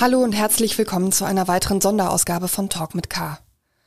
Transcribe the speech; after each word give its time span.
Hallo 0.00 0.22
und 0.22 0.30
herzlich 0.30 0.78
willkommen 0.78 1.10
zu 1.10 1.24
einer 1.24 1.48
weiteren 1.48 1.80
Sonderausgabe 1.80 2.46
von 2.46 2.68
Talk 2.68 2.94
mit 2.94 3.10
K. 3.10 3.40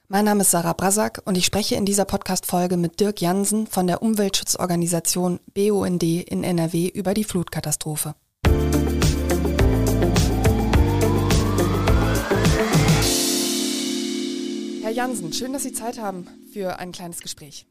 Mein 0.09 0.25
Name 0.25 0.41
ist 0.41 0.51
Sarah 0.51 0.73
Brasak 0.73 1.21
und 1.23 1.37
ich 1.37 1.45
spreche 1.45 1.75
in 1.75 1.85
dieser 1.85 2.03
Podcast-Folge 2.03 2.75
mit 2.75 2.99
Dirk 2.99 3.21
Jansen 3.21 3.65
von 3.65 3.87
der 3.87 4.01
Umweltschutzorganisation 4.01 5.39
BUND 5.53 6.03
in 6.03 6.43
NRW 6.43 6.89
über 6.89 7.13
die 7.13 7.23
Flutkatastrophe. 7.23 8.13
Herr 14.81 14.91
Jansen, 14.91 15.31
schön, 15.31 15.53
dass 15.53 15.63
Sie 15.63 15.71
Zeit 15.71 15.97
haben 15.97 16.27
für 16.51 16.77
ein 16.77 16.91
kleines 16.91 17.21
Gespräch. 17.21 17.65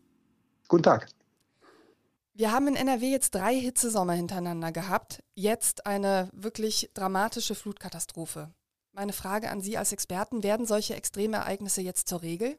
Guten 0.66 0.84
Tag. 0.84 1.08
Wir 2.40 2.52
haben 2.52 2.68
in 2.68 2.76
NRW 2.76 3.10
jetzt 3.10 3.34
drei 3.34 3.54
Hitzesommer 3.54 4.14
hintereinander 4.14 4.72
gehabt, 4.72 5.22
jetzt 5.34 5.84
eine 5.84 6.30
wirklich 6.32 6.90
dramatische 6.94 7.54
Flutkatastrophe. 7.54 8.50
Meine 8.92 9.12
Frage 9.12 9.50
an 9.50 9.60
Sie 9.60 9.76
als 9.76 9.92
Experten, 9.92 10.42
werden 10.42 10.64
solche 10.64 10.94
Extremereignisse 10.94 11.82
jetzt 11.82 12.08
zur 12.08 12.22
Regel? 12.22 12.56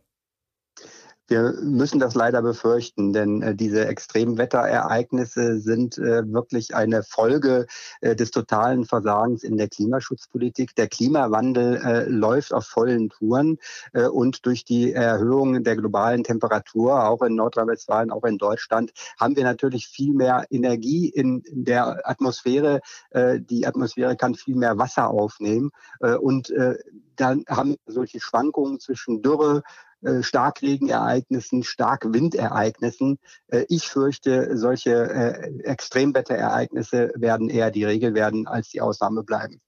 Wir 1.31 1.53
müssen 1.61 2.01
das 2.01 2.13
leider 2.13 2.41
befürchten, 2.41 3.13
denn 3.13 3.41
äh, 3.41 3.55
diese 3.55 3.87
Extremwetterereignisse 3.87 5.61
sind 5.61 5.97
äh, 5.97 6.29
wirklich 6.29 6.75
eine 6.75 7.03
Folge 7.03 7.67
äh, 8.01 8.17
des 8.17 8.31
totalen 8.31 8.83
Versagens 8.83 9.41
in 9.43 9.55
der 9.55 9.69
Klimaschutzpolitik. 9.69 10.75
Der 10.75 10.89
Klimawandel 10.89 11.77
äh, 11.77 12.09
läuft 12.09 12.53
auf 12.53 12.65
vollen 12.65 13.07
Touren 13.07 13.59
äh, 13.93 14.07
und 14.07 14.45
durch 14.45 14.65
die 14.65 14.91
Erhöhung 14.91 15.63
der 15.63 15.77
globalen 15.77 16.25
Temperatur, 16.25 17.07
auch 17.07 17.21
in 17.21 17.35
Nordrhein-Westfalen, 17.35 18.11
auch 18.11 18.25
in 18.25 18.37
Deutschland, 18.37 18.91
haben 19.17 19.37
wir 19.37 19.45
natürlich 19.45 19.87
viel 19.87 20.13
mehr 20.13 20.43
Energie 20.49 21.07
in, 21.07 21.43
der 21.49 22.09
Atmosphäre. 22.09 22.81
Äh, 23.11 23.39
die 23.39 23.65
Atmosphäre 23.65 24.17
kann 24.17 24.35
viel 24.35 24.57
mehr 24.57 24.77
Wasser 24.77 25.09
aufnehmen 25.09 25.71
und 26.19 26.51
dann 27.15 27.43
haben 27.47 27.75
solche 27.85 28.19
Schwankungen 28.19 28.79
zwischen 28.79 29.21
Dürre, 29.21 29.59
äh, 29.59 29.90
Starkregenereignissen, 30.21 31.63
Starkwindereignissen. 31.63 33.19
Äh, 33.47 33.65
ich 33.69 33.87
fürchte, 33.87 34.57
solche 34.57 34.91
äh, 34.91 35.63
Extremwetterereignisse 35.63 37.11
werden 37.15 37.49
eher 37.49 37.71
die 37.71 37.83
Regel 37.83 38.13
werden, 38.13 38.47
als 38.47 38.69
die 38.69 38.81
Ausnahme 38.81 39.23
bleiben. 39.23 39.61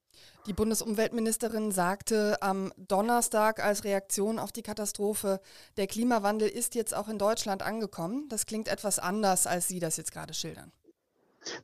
Die 0.45 0.54
Bundesumweltministerin 0.54 1.72
sagte 1.72 2.36
am 2.42 2.73
Donnerstag 2.76 3.64
als 3.64 3.86
Reaktion 3.86 4.39
auf 4.39 4.52
die 4.52 4.61
Katastrophe, 4.61 5.39
der 5.78 5.88
Klimawandel 5.88 6.50
ist 6.50 6.76
jetzt 6.76 6.94
auch 6.94 7.08
in 7.08 7.17
Deutschland 7.17 7.64
angekommen. 7.64 8.28
Das 8.28 8.45
klingt 8.45 8.67
etwas 8.67 9.00
anders, 9.00 9.48
als 9.48 9.70
Sie 9.70 9.80
das 9.80 9.95
jetzt 9.95 10.11
gerade 10.11 10.34
schildern. 10.34 10.73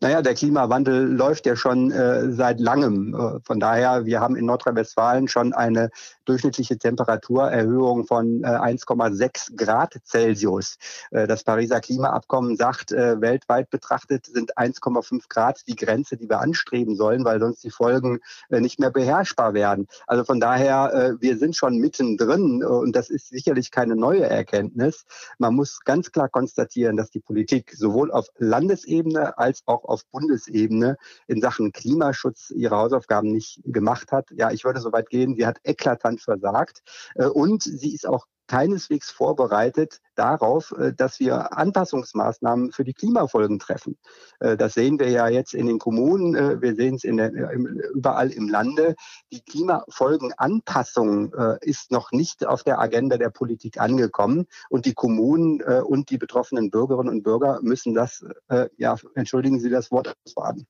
Naja, 0.02 0.22
der 0.22 0.34
Klimawandel 0.34 1.08
läuft 1.08 1.46
ja 1.46 1.56
schon 1.56 1.92
äh, 1.92 2.32
seit 2.32 2.60
langem. 2.60 3.14
Äh, 3.14 3.40
von 3.44 3.60
daher, 3.60 4.06
wir 4.06 4.20
haben 4.20 4.36
in 4.36 4.46
Nordrhein-Westfalen 4.46 5.28
schon 5.28 5.54
eine 5.54 5.90
durchschnittliche 6.30 6.78
Temperaturerhöhung 6.78 8.06
von 8.06 8.44
äh, 8.44 8.48
1,6 8.48 9.56
Grad 9.56 10.00
Celsius. 10.06 10.78
Äh, 11.10 11.28
das 11.28 11.44
Pariser 11.44 11.82
Klimaabkommen 11.82 12.56
sagt, 12.56 12.92
äh, 12.92 13.20
weltweit 13.20 13.70
betrachtet 13.72 14.28
sind 14.28 14.56
1,5 14.58 15.24
Grad 15.28 15.68
die 15.68 15.76
Grenze, 15.76 16.18
die 16.18 16.30
wir 16.30 16.40
anstreben 16.40 16.96
sollen, 16.96 17.26
weil 17.26 17.40
sonst 17.40 17.64
die 17.64 17.72
Folgen 17.72 18.20
äh, 18.50 18.60
nicht 18.60 18.80
mehr 18.80 18.92
beherrschbar 18.92 19.54
werden. 19.54 19.88
Also 20.06 20.24
von 20.24 20.40
daher, 20.40 20.94
äh, 20.94 21.22
wir 21.22 21.38
sind 21.38 21.56
schon 21.56 21.78
mittendrin 21.78 22.62
äh, 22.62 22.66
und 22.66 22.96
das 22.96 23.10
ist 23.10 23.30
sicherlich 23.30 23.72
keine 23.72 23.96
neue 23.96 24.24
Erkenntnis. 24.24 25.06
Man 25.40 25.56
muss 25.56 25.80
ganz 25.84 26.12
klar 26.12 26.30
konstatieren, 26.30 26.96
dass 26.96 27.10
die 27.10 27.22
Politik 27.22 27.74
sowohl 27.76 28.12
auf 28.12 28.28
Landesebene 28.38 29.38
als 29.38 29.64
auch 29.66 29.86
auf 29.86 30.06
Bundesebene 30.12 30.98
in 31.28 31.42
Sachen 31.42 31.72
Klimaschutz 31.72 32.52
ihre 32.52 32.76
Hausaufgaben 32.78 33.32
nicht 33.32 33.62
gemacht 33.66 34.12
hat. 34.12 34.30
Ja, 34.32 34.52
ich 34.52 34.64
würde 34.64 34.80
so 34.80 34.92
weit 34.92 35.10
gehen, 35.10 35.36
sie 35.36 35.46
hat 35.48 35.60
eklatant 35.64 36.19
versagt. 36.20 36.82
Äh, 37.16 37.26
und 37.28 37.64
sie 37.64 37.94
ist 37.94 38.08
auch 38.08 38.26
keineswegs 38.48 39.12
vorbereitet 39.12 40.00
darauf, 40.16 40.72
äh, 40.72 40.92
dass 40.92 41.20
wir 41.20 41.56
Anpassungsmaßnahmen 41.58 42.72
für 42.72 42.84
die 42.84 42.94
Klimafolgen 42.94 43.60
treffen. 43.60 43.98
Äh, 44.40 44.58
das 44.58 44.74
sehen 44.74 45.00
wir 45.00 45.10
ja 45.10 45.28
jetzt 45.30 45.54
in 45.54 45.68
den 45.68 45.78
Kommunen, 45.78 46.62
wir 46.62 46.76
sehen 46.76 46.96
es 46.96 47.02
der, 47.02 47.32
überall 47.94 48.32
im 48.32 48.50
Lande. 48.50 48.96
Die 49.32 49.42
Klimafolgenanpassung 49.42 51.34
ist 51.62 51.92
noch 51.92 52.12
nicht 52.12 52.46
auf 52.46 52.64
der 52.64 52.80
Agenda 52.80 53.18
der 53.18 53.30
Politik 53.30 53.80
angekommen 53.80 54.48
und 54.70 54.86
die 54.86 54.94
Kommunen 54.94 55.62
und 55.62 56.10
die 56.10 56.18
betroffenen 56.18 56.72
Bürgerinnen 56.72 57.10
und 57.10 57.24
Bürger 57.24 57.60
müssen 57.62 57.94
das, 57.94 58.26
ja, 58.78 58.96
entschuldigen 59.16 59.60
Sie 59.60 59.70
das 59.70 59.92
Wort, 59.92 60.16
ausbaden. 60.26 60.68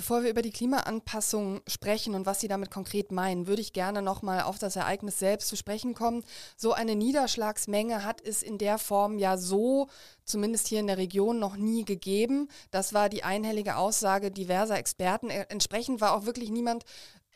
Bevor 0.00 0.22
wir 0.22 0.30
über 0.30 0.40
die 0.40 0.50
Klimaanpassung 0.50 1.60
sprechen 1.66 2.14
und 2.14 2.24
was 2.24 2.40
Sie 2.40 2.48
damit 2.48 2.70
konkret 2.70 3.12
meinen, 3.12 3.46
würde 3.46 3.60
ich 3.60 3.74
gerne 3.74 4.00
nochmal 4.00 4.40
auf 4.40 4.58
das 4.58 4.74
Ereignis 4.74 5.18
selbst 5.18 5.48
zu 5.48 5.56
sprechen 5.56 5.92
kommen. 5.92 6.24
So 6.56 6.72
eine 6.72 6.96
Niederschlagsmenge 6.96 8.02
hat 8.02 8.22
es 8.22 8.42
in 8.42 8.56
der 8.56 8.78
Form 8.78 9.18
ja 9.18 9.36
so, 9.36 9.88
zumindest 10.24 10.68
hier 10.68 10.80
in 10.80 10.86
der 10.86 10.96
Region, 10.96 11.38
noch 11.38 11.58
nie 11.58 11.84
gegeben. 11.84 12.48
Das 12.70 12.94
war 12.94 13.10
die 13.10 13.24
einhellige 13.24 13.76
Aussage 13.76 14.30
diverser 14.30 14.78
Experten. 14.78 15.28
Äh, 15.28 15.44
entsprechend 15.50 16.00
war 16.00 16.14
auch 16.14 16.24
wirklich 16.24 16.48
niemand 16.48 16.84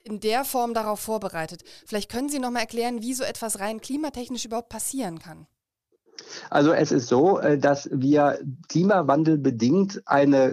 in 0.02 0.20
der 0.20 0.46
Form 0.46 0.72
darauf 0.72 1.00
vorbereitet. 1.00 1.64
Vielleicht 1.84 2.10
können 2.10 2.30
Sie 2.30 2.38
nochmal 2.38 2.62
erklären, 2.62 3.02
wie 3.02 3.12
so 3.12 3.24
etwas 3.24 3.60
rein 3.60 3.82
klimatechnisch 3.82 4.46
überhaupt 4.46 4.70
passieren 4.70 5.18
kann. 5.18 5.46
Also 6.50 6.72
es 6.72 6.92
ist 6.92 7.08
so, 7.08 7.38
äh, 7.40 7.58
dass 7.58 7.88
wir 7.92 8.38
klimawandelbedingt 8.68 10.02
eine 10.06 10.52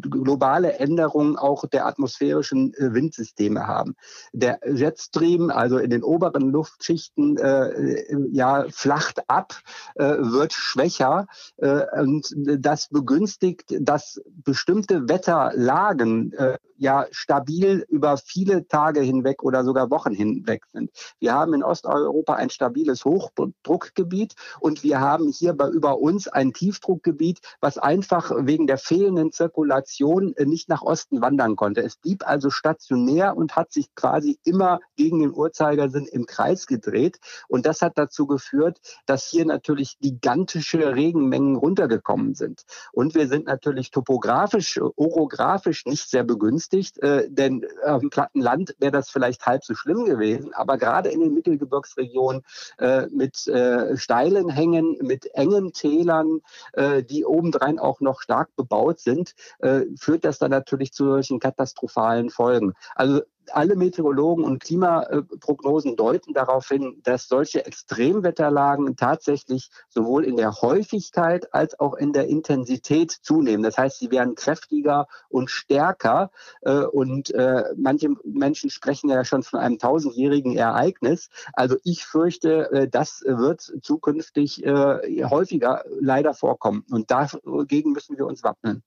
globale 0.00 0.74
Änderung 0.74 1.36
auch 1.36 1.66
der 1.66 1.86
atmosphärischen 1.86 2.74
äh, 2.74 2.92
Windsysteme 2.94 3.66
haben. 3.66 3.94
Der 4.32 4.60
Jetstream, 4.66 5.50
also 5.50 5.78
in 5.78 5.90
den 5.90 6.02
oberen 6.02 6.50
Luftschichten, 6.50 7.36
äh, 7.38 8.04
ja, 8.32 8.66
flacht 8.70 9.28
ab, 9.28 9.54
wird 9.96 10.52
schwächer 10.52 11.26
und 11.56 12.34
das 12.36 12.88
begünstigt, 12.88 13.74
dass 13.80 14.20
bestimmte 14.44 15.08
Wetterlagen 15.08 16.32
ja 16.78 17.06
stabil 17.10 17.84
über 17.88 18.16
viele 18.16 18.66
Tage 18.68 19.00
hinweg 19.00 19.42
oder 19.42 19.64
sogar 19.64 19.90
Wochen 19.90 20.12
hinweg 20.12 20.64
sind. 20.72 20.90
Wir 21.18 21.34
haben 21.34 21.54
in 21.54 21.62
Osteuropa 21.62 22.34
ein 22.34 22.50
stabiles 22.50 23.04
Hochdruckgebiet 23.04 24.34
und 24.60 24.82
wir 24.82 25.00
haben 25.00 25.28
hier 25.28 25.52
bei 25.52 25.68
über 25.68 25.98
uns 25.98 26.28
ein 26.28 26.52
Tiefdruckgebiet, 26.52 27.40
was 27.60 27.78
einfach 27.78 28.30
wegen 28.38 28.66
der 28.66 28.78
fehlenden 28.78 29.32
Zirkulation 29.32 30.34
nicht 30.38 30.68
nach 30.68 30.82
Osten 30.82 31.20
wandern 31.20 31.56
konnte. 31.56 31.82
Es 31.82 31.96
blieb 31.96 32.26
also 32.26 32.50
stationär 32.50 33.36
und 33.36 33.56
hat 33.56 33.72
sich 33.72 33.94
quasi 33.94 34.38
immer 34.44 34.80
gegen 34.96 35.20
den 35.20 35.34
Uhrzeigersinn 35.34 36.06
im 36.06 36.26
Kreis 36.26 36.66
gedreht. 36.66 37.18
Und 37.48 37.66
das 37.66 37.82
hat 37.82 37.98
dazu 37.98 38.26
geführt, 38.26 38.78
dass 39.06 39.28
hier 39.28 39.44
natürlich 39.44 39.98
gigantische 40.00 40.94
Regenmengen 40.94 41.56
runtergekommen 41.56 42.34
sind. 42.34 42.62
Und 42.92 43.14
wir 43.14 43.28
sind 43.28 43.46
natürlich 43.46 43.90
topografisch, 43.90 44.80
orografisch 44.96 45.84
nicht 45.84 46.08
sehr 46.08 46.24
begünstigt, 46.24 46.67
äh, 46.72 47.28
denn 47.28 47.66
auf 47.84 48.00
dem 48.00 48.10
platten 48.10 48.40
Land 48.40 48.74
wäre 48.78 48.92
das 48.92 49.10
vielleicht 49.10 49.46
halb 49.46 49.64
so 49.64 49.74
schlimm 49.74 50.04
gewesen. 50.04 50.52
Aber 50.54 50.78
gerade 50.78 51.08
in 51.10 51.20
den 51.20 51.34
Mittelgebirgsregionen 51.34 52.42
äh, 52.78 53.06
mit 53.06 53.46
äh, 53.46 53.96
steilen 53.96 54.48
Hängen, 54.48 54.96
mit 55.00 55.26
engen 55.34 55.72
Tälern, 55.72 56.40
äh, 56.72 57.02
die 57.02 57.24
obendrein 57.24 57.78
auch 57.78 58.00
noch 58.00 58.20
stark 58.20 58.54
bebaut 58.56 59.00
sind, 59.00 59.34
äh, 59.60 59.82
führt 59.96 60.24
das 60.24 60.38
dann 60.38 60.50
natürlich 60.50 60.92
zu 60.92 61.06
solchen 61.06 61.40
katastrophalen 61.40 62.30
Folgen. 62.30 62.74
Also 62.94 63.22
alle 63.54 63.76
Meteorologen 63.76 64.44
und 64.44 64.60
Klimaprognosen 64.60 65.96
deuten 65.96 66.34
darauf 66.34 66.68
hin, 66.68 67.00
dass 67.04 67.28
solche 67.28 67.64
Extremwetterlagen 67.64 68.96
tatsächlich 68.96 69.70
sowohl 69.88 70.24
in 70.24 70.36
der 70.36 70.60
Häufigkeit 70.60 71.52
als 71.54 71.78
auch 71.80 71.94
in 71.94 72.12
der 72.12 72.28
Intensität 72.28 73.10
zunehmen. 73.10 73.62
Das 73.62 73.78
heißt, 73.78 73.98
sie 73.98 74.10
werden 74.10 74.34
kräftiger 74.34 75.06
und 75.28 75.50
stärker. 75.50 76.30
Äh, 76.62 76.84
und 76.84 77.30
äh, 77.30 77.64
manche 77.76 78.10
Menschen 78.24 78.70
sprechen 78.70 79.10
ja 79.10 79.24
schon 79.24 79.42
von 79.42 79.60
einem 79.60 79.78
tausendjährigen 79.78 80.56
Ereignis. 80.56 81.28
Also 81.52 81.76
ich 81.84 82.04
fürchte, 82.04 82.70
äh, 82.72 82.88
das 82.88 83.22
wird 83.24 83.60
zukünftig 83.82 84.64
häufiger 84.66 85.84
leider 86.00 86.34
vorkommen. 86.34 86.84
Und 86.90 87.10
dagegen 87.10 87.92
müssen 87.92 88.16
wir 88.16 88.26
uns 88.26 88.42
wappnen. 88.42 88.82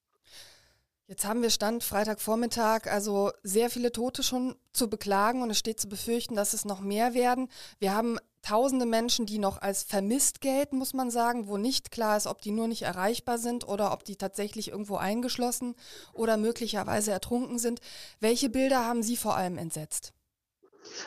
Jetzt 1.11 1.25
haben 1.25 1.41
wir 1.41 1.49
Stand 1.49 1.83
Freitagvormittag, 1.83 2.87
also 2.89 3.33
sehr 3.43 3.69
viele 3.69 3.91
Tote 3.91 4.23
schon 4.23 4.55
zu 4.71 4.89
beklagen 4.89 5.41
und 5.41 5.49
es 5.49 5.57
steht 5.59 5.77
zu 5.77 5.89
befürchten, 5.89 6.35
dass 6.35 6.53
es 6.53 6.63
noch 6.63 6.79
mehr 6.79 7.13
werden. 7.13 7.49
Wir 7.79 7.93
haben 7.93 8.17
tausende 8.41 8.85
Menschen, 8.85 9.25
die 9.25 9.37
noch 9.37 9.61
als 9.61 9.83
vermisst 9.83 10.39
gelten, 10.39 10.77
muss 10.77 10.93
man 10.93 11.11
sagen, 11.11 11.49
wo 11.49 11.57
nicht 11.57 11.91
klar 11.91 12.15
ist, 12.15 12.27
ob 12.27 12.41
die 12.41 12.51
nur 12.51 12.69
nicht 12.69 12.83
erreichbar 12.83 13.39
sind 13.39 13.67
oder 13.67 13.91
ob 13.91 14.05
die 14.05 14.15
tatsächlich 14.15 14.69
irgendwo 14.69 14.95
eingeschlossen 14.95 15.75
oder 16.13 16.37
möglicherweise 16.37 17.11
ertrunken 17.11 17.59
sind. 17.59 17.81
Welche 18.21 18.47
Bilder 18.47 18.85
haben 18.85 19.03
Sie 19.03 19.17
vor 19.17 19.35
allem 19.35 19.57
entsetzt? 19.57 20.13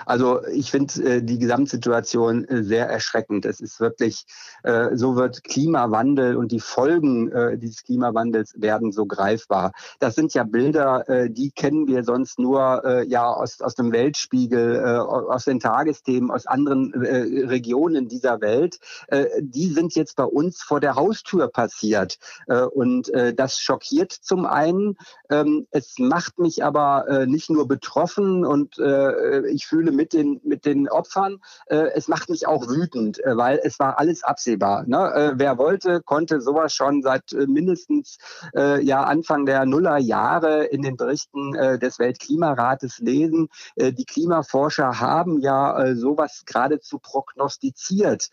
Also 0.07 0.45
ich 0.47 0.71
finde 0.71 1.03
äh, 1.05 1.23
die 1.23 1.39
Gesamtsituation 1.39 2.45
äh, 2.45 2.63
sehr 2.63 2.89
erschreckend. 2.89 3.45
Es 3.45 3.61
ist 3.61 3.81
wirklich, 3.81 4.27
äh, 4.63 4.91
so 4.95 5.17
wird 5.17 5.45
Klimawandel 5.45 6.37
und 6.37 6.53
die 6.53 6.61
Folgen 6.61 7.31
äh, 7.33 7.59
dieses 7.59 7.83
Klimawandels 7.85 8.55
werden 8.61 8.93
so 8.93 9.07
greifbar. 9.07 9.73
Das 9.99 10.15
sind 10.15 10.35
ja 10.35 10.45
Bilder, 10.45 11.09
äh, 11.09 11.31
die 11.31 11.51
kennen 11.51 11.87
wir 11.87 12.05
sonst 12.05 12.39
nur 12.39 12.85
äh, 12.85 13.07
ja 13.07 13.27
aus, 13.27 13.61
aus 13.61 13.75
dem 13.75 13.93
Weltspiegel, 13.93 14.77
äh, 14.77 14.99
aus 14.99 15.45
den 15.45 15.61
Tagesthemen, 15.61 16.31
aus 16.31 16.47
anderen 16.47 16.93
äh, 17.03 17.47
Regionen 17.47 18.09
dieser 18.09 18.41
Welt. 18.41 18.79
Äh, 19.09 19.27
die 19.41 19.69
sind 19.69 19.95
jetzt 19.95 20.17
bei 20.17 20.25
uns 20.25 20.63
vor 20.63 20.81
der 20.81 20.95
Haustür 20.95 21.49
passiert. 21.49 22.19
Äh, 22.47 22.63
und 22.63 23.09
äh, 23.11 23.35
das 23.35 23.59
schockiert 23.59 24.13
zum 24.13 24.47
einen. 24.47 24.97
Ähm, 25.31 25.67
es 25.71 25.95
macht 25.99 26.39
mich 26.39 26.65
aber 26.65 27.09
äh, 27.09 27.27
nicht 27.27 27.51
nur 27.51 27.67
betroffen 27.69 28.45
und 28.45 28.79
äh, 28.79 29.47
ich 29.49 29.64
fühle 29.65 29.93
mit 29.93 30.13
den, 30.13 30.41
mit 30.45 30.65
den 30.65 30.89
Opfern. 30.89 31.39
Äh, 31.67 31.91
es 31.95 32.09
macht 32.09 32.29
mich 32.31 32.47
auch 32.47 32.69
wütend, 32.69 33.23
äh, 33.25 33.37
weil 33.37 33.61
es 33.63 33.79
war 33.79 33.99
alles 33.99 34.23
absehbar. 34.23 34.85
Ne? 34.87 35.13
Äh, 35.15 35.33
wer 35.37 35.59
wollte, 35.59 36.03
konnte 36.03 36.41
sowas 36.41 36.75
schon 36.75 37.03
seit 37.03 37.33
äh, 37.33 37.47
mindestens 37.47 38.19
äh, 38.55 38.83
ja, 38.83 39.05
Anfang 39.05 39.47
der 39.47 39.67
Nullerjahre 39.67 40.65
in 40.65 40.83
den 40.83 40.97
Berichten 40.97 41.55
äh, 41.55 41.79
des 41.79 41.99
Weltklimarates 41.99 42.99
lesen. 42.99 43.49
Die 43.77 44.05
Klimaforscher 44.05 45.01
haben 45.01 45.41
ja 45.41 45.95
sowas 45.95 46.43
geradezu 46.47 46.99
prognostiziert. 46.99 48.29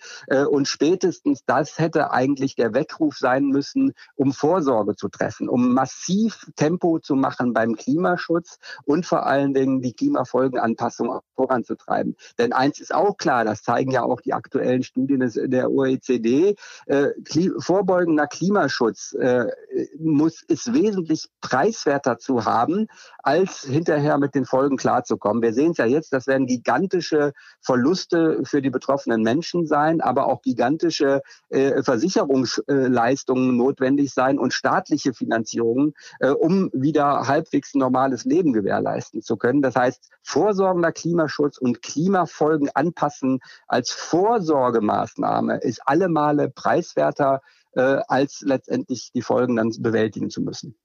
Und 0.49 0.67
spätestens 0.67 1.43
das 1.45 1.77
hätte 1.77 2.11
eigentlich 2.11 2.55
der 2.55 2.73
Weckruf 2.73 3.17
sein 3.17 3.45
müssen, 3.45 3.93
um 4.15 4.33
Vorsorge 4.33 4.95
zu 4.95 5.09
treffen, 5.09 5.49
um 5.49 5.73
massiv 5.73 6.47
Tempo 6.55 6.99
zu 6.99 7.15
machen 7.15 7.53
beim 7.53 7.75
Klimaschutz 7.75 8.59
und 8.85 9.05
vor 9.05 9.25
allen 9.25 9.53
Dingen 9.53 9.81
die 9.81 9.93
Klimafolgenanpassung 9.93 11.20
voranzutreiben. 11.35 12.15
Denn 12.37 12.53
eins 12.53 12.79
ist 12.79 12.93
auch 12.93 13.17
klar, 13.17 13.45
das 13.45 13.63
zeigen 13.63 13.91
ja 13.91 14.03
auch 14.03 14.21
die 14.21 14.33
aktuellen 14.33 14.83
Studien 14.83 15.29
der 15.35 15.71
OECD, 15.71 16.55
äh, 16.85 17.07
vorbeugender 17.59 18.27
Klimaschutz 18.27 19.13
äh, 19.13 19.47
muss, 19.99 20.43
ist 20.43 20.73
wesentlich 20.73 21.29
preiswerter 21.41 22.17
zu 22.17 22.45
haben, 22.45 22.87
als 23.19 23.61
hinterher 23.61 24.17
mit 24.17 24.35
den 24.35 24.45
Folgen 24.45 24.77
klarzukommen. 24.77 25.41
Wir 25.41 25.53
sehen 25.53 25.71
es 25.71 25.77
ja 25.77 25.85
jetzt, 25.85 26.13
das 26.13 26.27
werden 26.27 26.47
gigantische 26.47 27.33
Verluste 27.61 28.41
für 28.43 28.61
die 28.61 28.69
betroffenen 28.69 29.21
Menschen 29.21 29.65
sein, 29.65 30.01
aber 30.01 30.27
auch 30.27 30.41
gigantische 30.41 31.21
äh, 31.49 31.81
Versicherungsleistungen 31.83 33.57
notwendig 33.57 34.13
sein 34.13 34.39
und 34.39 34.53
staatliche 34.53 35.13
Finanzierungen, 35.13 35.93
äh, 36.19 36.29
um 36.29 36.69
wieder 36.73 37.27
halbwegs 37.27 37.73
normales 37.73 38.25
Leben 38.25 38.53
gewährleisten 38.53 39.21
zu 39.21 39.37
können. 39.37 39.61
Das 39.61 39.75
heißt, 39.75 40.09
vorsorgender 40.23 40.91
Klimaschutz 40.91 41.10
und 41.57 41.81
Klimafolgen 41.81 42.69
anpassen 42.73 43.39
als 43.67 43.91
Vorsorgemaßnahme 43.91 45.57
ist 45.57 45.81
alle 45.85 46.09
Male 46.09 46.49
preiswerter, 46.49 47.41
äh, 47.73 48.01
als 48.07 48.41
letztendlich 48.41 49.11
die 49.13 49.21
Folgen 49.21 49.55
dann 49.55 49.71
bewältigen 49.79 50.29
zu 50.29 50.41
müssen. 50.41 50.75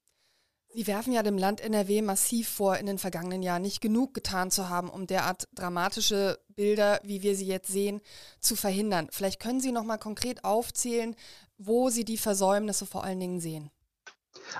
Sie 0.76 0.86
werfen 0.86 1.14
ja 1.14 1.22
dem 1.22 1.38
Land 1.38 1.62
NRW 1.62 2.02
massiv 2.02 2.50
vor, 2.50 2.76
in 2.76 2.84
den 2.84 2.98
vergangenen 2.98 3.42
Jahren 3.42 3.62
nicht 3.62 3.80
genug 3.80 4.12
getan 4.12 4.50
zu 4.50 4.68
haben, 4.68 4.90
um 4.90 5.06
derart 5.06 5.48
dramatische 5.54 6.38
Bilder, 6.48 7.00
wie 7.02 7.22
wir 7.22 7.34
sie 7.34 7.46
jetzt 7.46 7.68
sehen, 7.68 8.02
zu 8.40 8.56
verhindern. 8.56 9.08
Vielleicht 9.10 9.40
können 9.40 9.60
Sie 9.60 9.72
noch 9.72 9.84
mal 9.84 9.96
konkret 9.96 10.44
aufzählen, 10.44 11.16
wo 11.56 11.88
Sie 11.88 12.04
die 12.04 12.18
Versäumnisse 12.18 12.84
vor 12.84 13.04
allen 13.04 13.20
Dingen 13.20 13.40
sehen. 13.40 13.70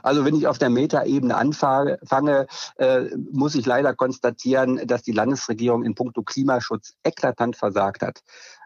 Also 0.03 0.25
wenn 0.25 0.35
ich 0.35 0.47
auf 0.47 0.59
der 0.59 0.71
Metaebene 0.71 1.37
anfange, 1.37 2.47
äh, 2.77 3.03
muss 3.33 3.55
ich 3.55 3.67
leider 3.67 3.95
konstatieren, 3.95 4.87
dass 4.87 5.03
die 5.03 5.13
Landesregierung 5.13 5.85
in 5.85 5.95
puncto 5.95 6.23
Klimaschutz 6.23 6.95
eklatant 7.03 7.57
versagt 7.57 8.03
hat. 8.03 8.21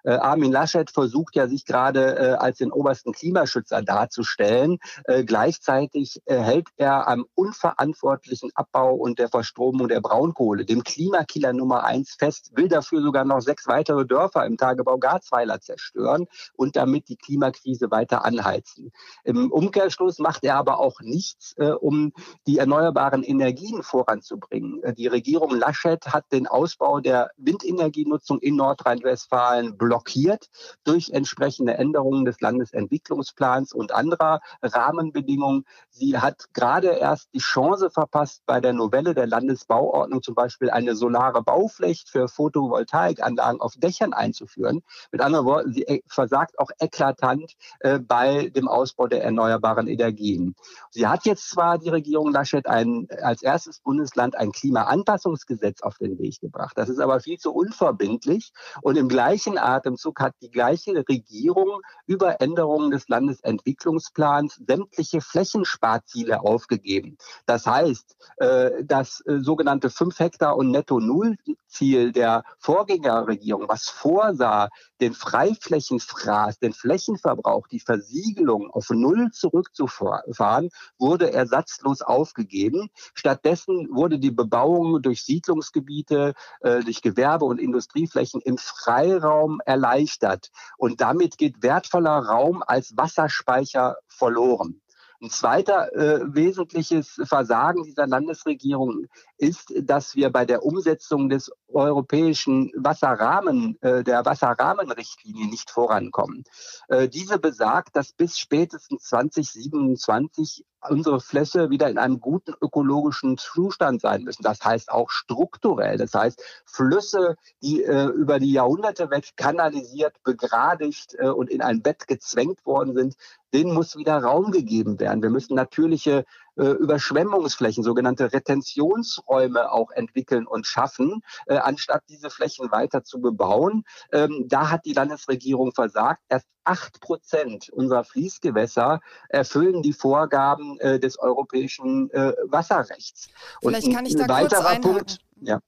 Äh, 0.04 0.12
Armin 0.12 0.52
Laschet 0.52 0.90
versucht 0.90 1.36
ja 1.36 1.48
sich 1.48 1.64
gerade 1.64 2.16
äh, 2.16 2.32
als 2.34 2.58
den 2.58 2.72
obersten 2.72 3.12
Klimaschützer 3.12 3.82
darzustellen. 3.82 4.78
Äh, 5.04 5.24
gleichzeitig 5.24 6.20
äh, 6.26 6.36
hält 6.36 6.68
er 6.76 7.08
am 7.08 7.26
unverantwortlichen 7.34 8.50
Abbau 8.54 8.94
und 8.94 9.18
der 9.18 9.28
Verstromung 9.28 9.88
der 9.88 10.00
Braunkohle, 10.00 10.64
dem 10.64 10.84
Klimakiller 10.84 11.52
Nummer 11.52 11.84
eins 11.84 12.16
fest, 12.18 12.50
will 12.54 12.68
dafür 12.68 13.02
sogar 13.02 13.24
noch 13.24 13.40
sechs 13.40 13.66
weitere 13.66 14.06
Dörfer 14.06 14.46
im 14.46 14.56
Tagebau 14.56 14.98
Garzweiler 14.98 15.60
zerstören 15.60 16.26
und 16.54 16.76
damit 16.76 17.08
die 17.08 17.16
Klimakrise 17.16 17.90
weiter 17.90 18.24
anheizen. 18.24 18.92
Im 19.24 19.50
Umkehrschluss 19.50 20.18
macht 20.18 20.44
er 20.44 20.56
aber 20.56 20.78
auch 20.78 21.00
nichts, 21.00 21.54
äh, 21.58 21.70
um 21.70 22.12
die 22.46 22.58
erneuerbaren 22.58 23.22
Energien 23.22 23.82
voranzubringen. 23.82 24.82
Äh, 24.82 24.94
die 24.94 25.06
Regierung 25.06 25.54
Laschet 25.56 26.06
hat 26.06 26.24
den 26.32 26.46
Ausbau 26.46 27.00
der 27.00 27.30
Windenergienutzung 27.36 28.38
in 28.40 28.56
Nordrhein-Westfalen 28.56 29.76
blockiert 29.90 30.46
durch 30.84 31.10
entsprechende 31.10 31.74
Änderungen 31.74 32.24
des 32.24 32.40
Landesentwicklungsplans 32.40 33.72
und 33.72 33.90
anderer 33.90 34.40
Rahmenbedingungen. 34.62 35.64
Sie 35.90 36.16
hat 36.16 36.44
gerade 36.54 36.90
erst 36.90 37.28
die 37.34 37.40
Chance 37.40 37.90
verpasst, 37.90 38.42
bei 38.46 38.60
der 38.60 38.72
Novelle 38.72 39.14
der 39.14 39.26
Landesbauordnung 39.26 40.22
zum 40.22 40.36
Beispiel 40.36 40.70
eine 40.70 40.94
solare 40.94 41.42
Baupflicht 41.42 42.08
für 42.08 42.28
Photovoltaikanlagen 42.28 43.60
auf 43.60 43.74
Dächern 43.78 44.12
einzuführen. 44.12 44.82
Mit 45.10 45.22
anderen 45.22 45.44
Worten, 45.44 45.72
sie 45.72 45.82
äh, 45.88 46.02
versagt 46.06 46.60
auch 46.60 46.70
eklatant 46.78 47.54
äh, 47.80 47.98
bei 47.98 48.48
dem 48.50 48.68
Ausbau 48.68 49.08
der 49.08 49.24
erneuerbaren 49.24 49.88
Energien. 49.88 50.54
Sie 50.90 51.08
hat 51.08 51.26
jetzt 51.26 51.50
zwar 51.50 51.78
die 51.78 51.88
Regierung 51.88 52.30
Laschet 52.30 52.68
ein, 52.68 53.08
als 53.22 53.42
erstes 53.42 53.80
Bundesland 53.80 54.36
ein 54.36 54.52
Klimaanpassungsgesetz 54.52 55.82
auf 55.82 55.98
den 55.98 56.16
Weg 56.20 56.38
gebracht. 56.40 56.78
Das 56.78 56.88
ist 56.88 57.00
aber 57.00 57.18
viel 57.18 57.38
zu 57.38 57.52
unverbindlich 57.52 58.52
und 58.82 58.96
im 58.96 59.08
gleichen 59.08 59.58
Atemzug 59.80 60.20
hat 60.20 60.34
die 60.42 60.50
gleiche 60.50 61.04
Regierung 61.08 61.80
über 62.06 62.40
Änderungen 62.40 62.90
des 62.90 63.08
Landesentwicklungsplans 63.08 64.60
sämtliche 64.66 65.20
Flächensparziele 65.20 66.40
aufgegeben. 66.40 67.16
Das 67.46 67.66
heißt, 67.66 68.16
äh, 68.36 68.84
das 68.84 69.22
äh, 69.26 69.40
sogenannte 69.40 69.90
5 69.90 70.18
Hektar 70.18 70.56
und 70.56 70.70
Netto-Null-Ziel 70.70 72.12
der 72.12 72.44
Vorgängerregierung, 72.58 73.68
was 73.68 73.88
vorsah, 73.88 74.68
den 75.00 75.14
Freiflächenfraß, 75.14 76.58
den 76.58 76.72
Flächenverbrauch, 76.72 77.66
die 77.68 77.80
Versiegelung 77.80 78.70
auf 78.70 78.90
Null 78.90 79.30
zurückzufahren, 79.32 80.68
wurde 80.98 81.32
ersatzlos 81.32 82.02
aufgegeben. 82.02 82.90
Stattdessen 83.14 83.88
wurde 83.90 84.18
die 84.18 84.30
Bebauung 84.30 85.00
durch 85.00 85.24
Siedlungsgebiete, 85.24 86.34
äh, 86.60 86.80
durch 86.80 87.00
Gewerbe- 87.00 87.46
und 87.46 87.58
Industrieflächen 87.58 88.40
im 88.42 88.58
Freiraum 88.58 89.60
erleichtert. 89.70 90.50
Und 90.76 91.00
damit 91.00 91.38
geht 91.38 91.62
wertvoller 91.62 92.18
Raum 92.18 92.62
als 92.66 92.96
Wasserspeicher 92.96 93.96
verloren. 94.08 94.80
Ein 95.22 95.30
zweiter 95.30 95.92
äh, 95.94 96.20
wesentliches 96.34 97.20
Versagen 97.24 97.84
dieser 97.84 98.06
Landesregierung 98.06 99.06
ist, 99.40 99.72
dass 99.82 100.14
wir 100.14 100.30
bei 100.30 100.44
der 100.44 100.64
Umsetzung 100.64 101.28
des 101.28 101.50
europäischen 101.68 102.70
Wasserrahmen, 102.76 103.78
äh, 103.80 104.04
der 104.04 104.24
Wasserrahmenrichtlinie 104.24 105.46
nicht 105.46 105.70
vorankommen. 105.70 106.44
Äh, 106.88 107.08
diese 107.08 107.38
besagt, 107.38 107.96
dass 107.96 108.12
bis 108.12 108.38
spätestens 108.38 109.04
2027 109.04 110.64
unsere 110.88 111.20
Flüsse 111.20 111.70
wieder 111.70 111.90
in 111.90 111.98
einem 111.98 112.20
guten 112.20 112.54
ökologischen 112.60 113.36
Zustand 113.38 114.00
sein 114.00 114.24
müssen. 114.24 114.42
Das 114.42 114.64
heißt 114.64 114.90
auch 114.90 115.10
strukturell. 115.10 115.98
Das 115.98 116.14
heißt, 116.14 116.42
Flüsse, 116.64 117.36
die 117.62 117.82
äh, 117.82 118.06
über 118.06 118.38
die 118.38 118.52
Jahrhunderte 118.52 119.10
weg 119.10 119.30
kanalisiert, 119.36 120.22
begradigt 120.22 121.14
und 121.14 121.50
in 121.50 121.60
ein 121.60 121.82
Bett 121.82 122.08
gezwängt 122.08 122.64
worden 122.64 122.94
sind, 122.94 123.16
denen 123.52 123.74
muss 123.74 123.96
wieder 123.96 124.22
Raum 124.22 124.52
gegeben 124.52 124.98
werden. 125.00 125.22
Wir 125.22 125.30
müssen 125.30 125.54
natürliche 125.54 126.24
äh, 126.60 126.72
Überschwemmungsflächen, 126.72 127.82
sogenannte 127.82 128.32
Retentionsräume 128.32 129.72
auch 129.72 129.90
entwickeln 129.92 130.46
und 130.46 130.66
schaffen, 130.66 131.22
äh, 131.46 131.56
anstatt 131.56 132.02
diese 132.08 132.28
Flächen 132.28 132.70
weiter 132.70 133.02
zu 133.02 133.20
bebauen. 133.20 133.84
Ähm, 134.12 134.44
da 134.46 134.70
hat 134.70 134.84
die 134.84 134.92
Landesregierung 134.92 135.72
versagt. 135.72 136.20
Erst 136.28 136.46
acht 136.64 137.00
Prozent 137.00 137.70
unserer 137.70 138.04
Fließgewässer 138.04 139.00
erfüllen 139.28 139.82
die 139.82 139.94
Vorgaben 139.94 140.78
äh, 140.80 141.00
des 141.00 141.18
europäischen 141.18 142.10
äh, 142.10 142.34
Wasserrechts. 142.44 143.28
Vielleicht 143.62 143.92
kann 143.92 144.04
ich 144.04 144.16
da 144.16 144.26
kurz 144.26 144.52
einhaken. 144.52 144.82
Punkt, 144.82 145.18
ja. 145.40 145.60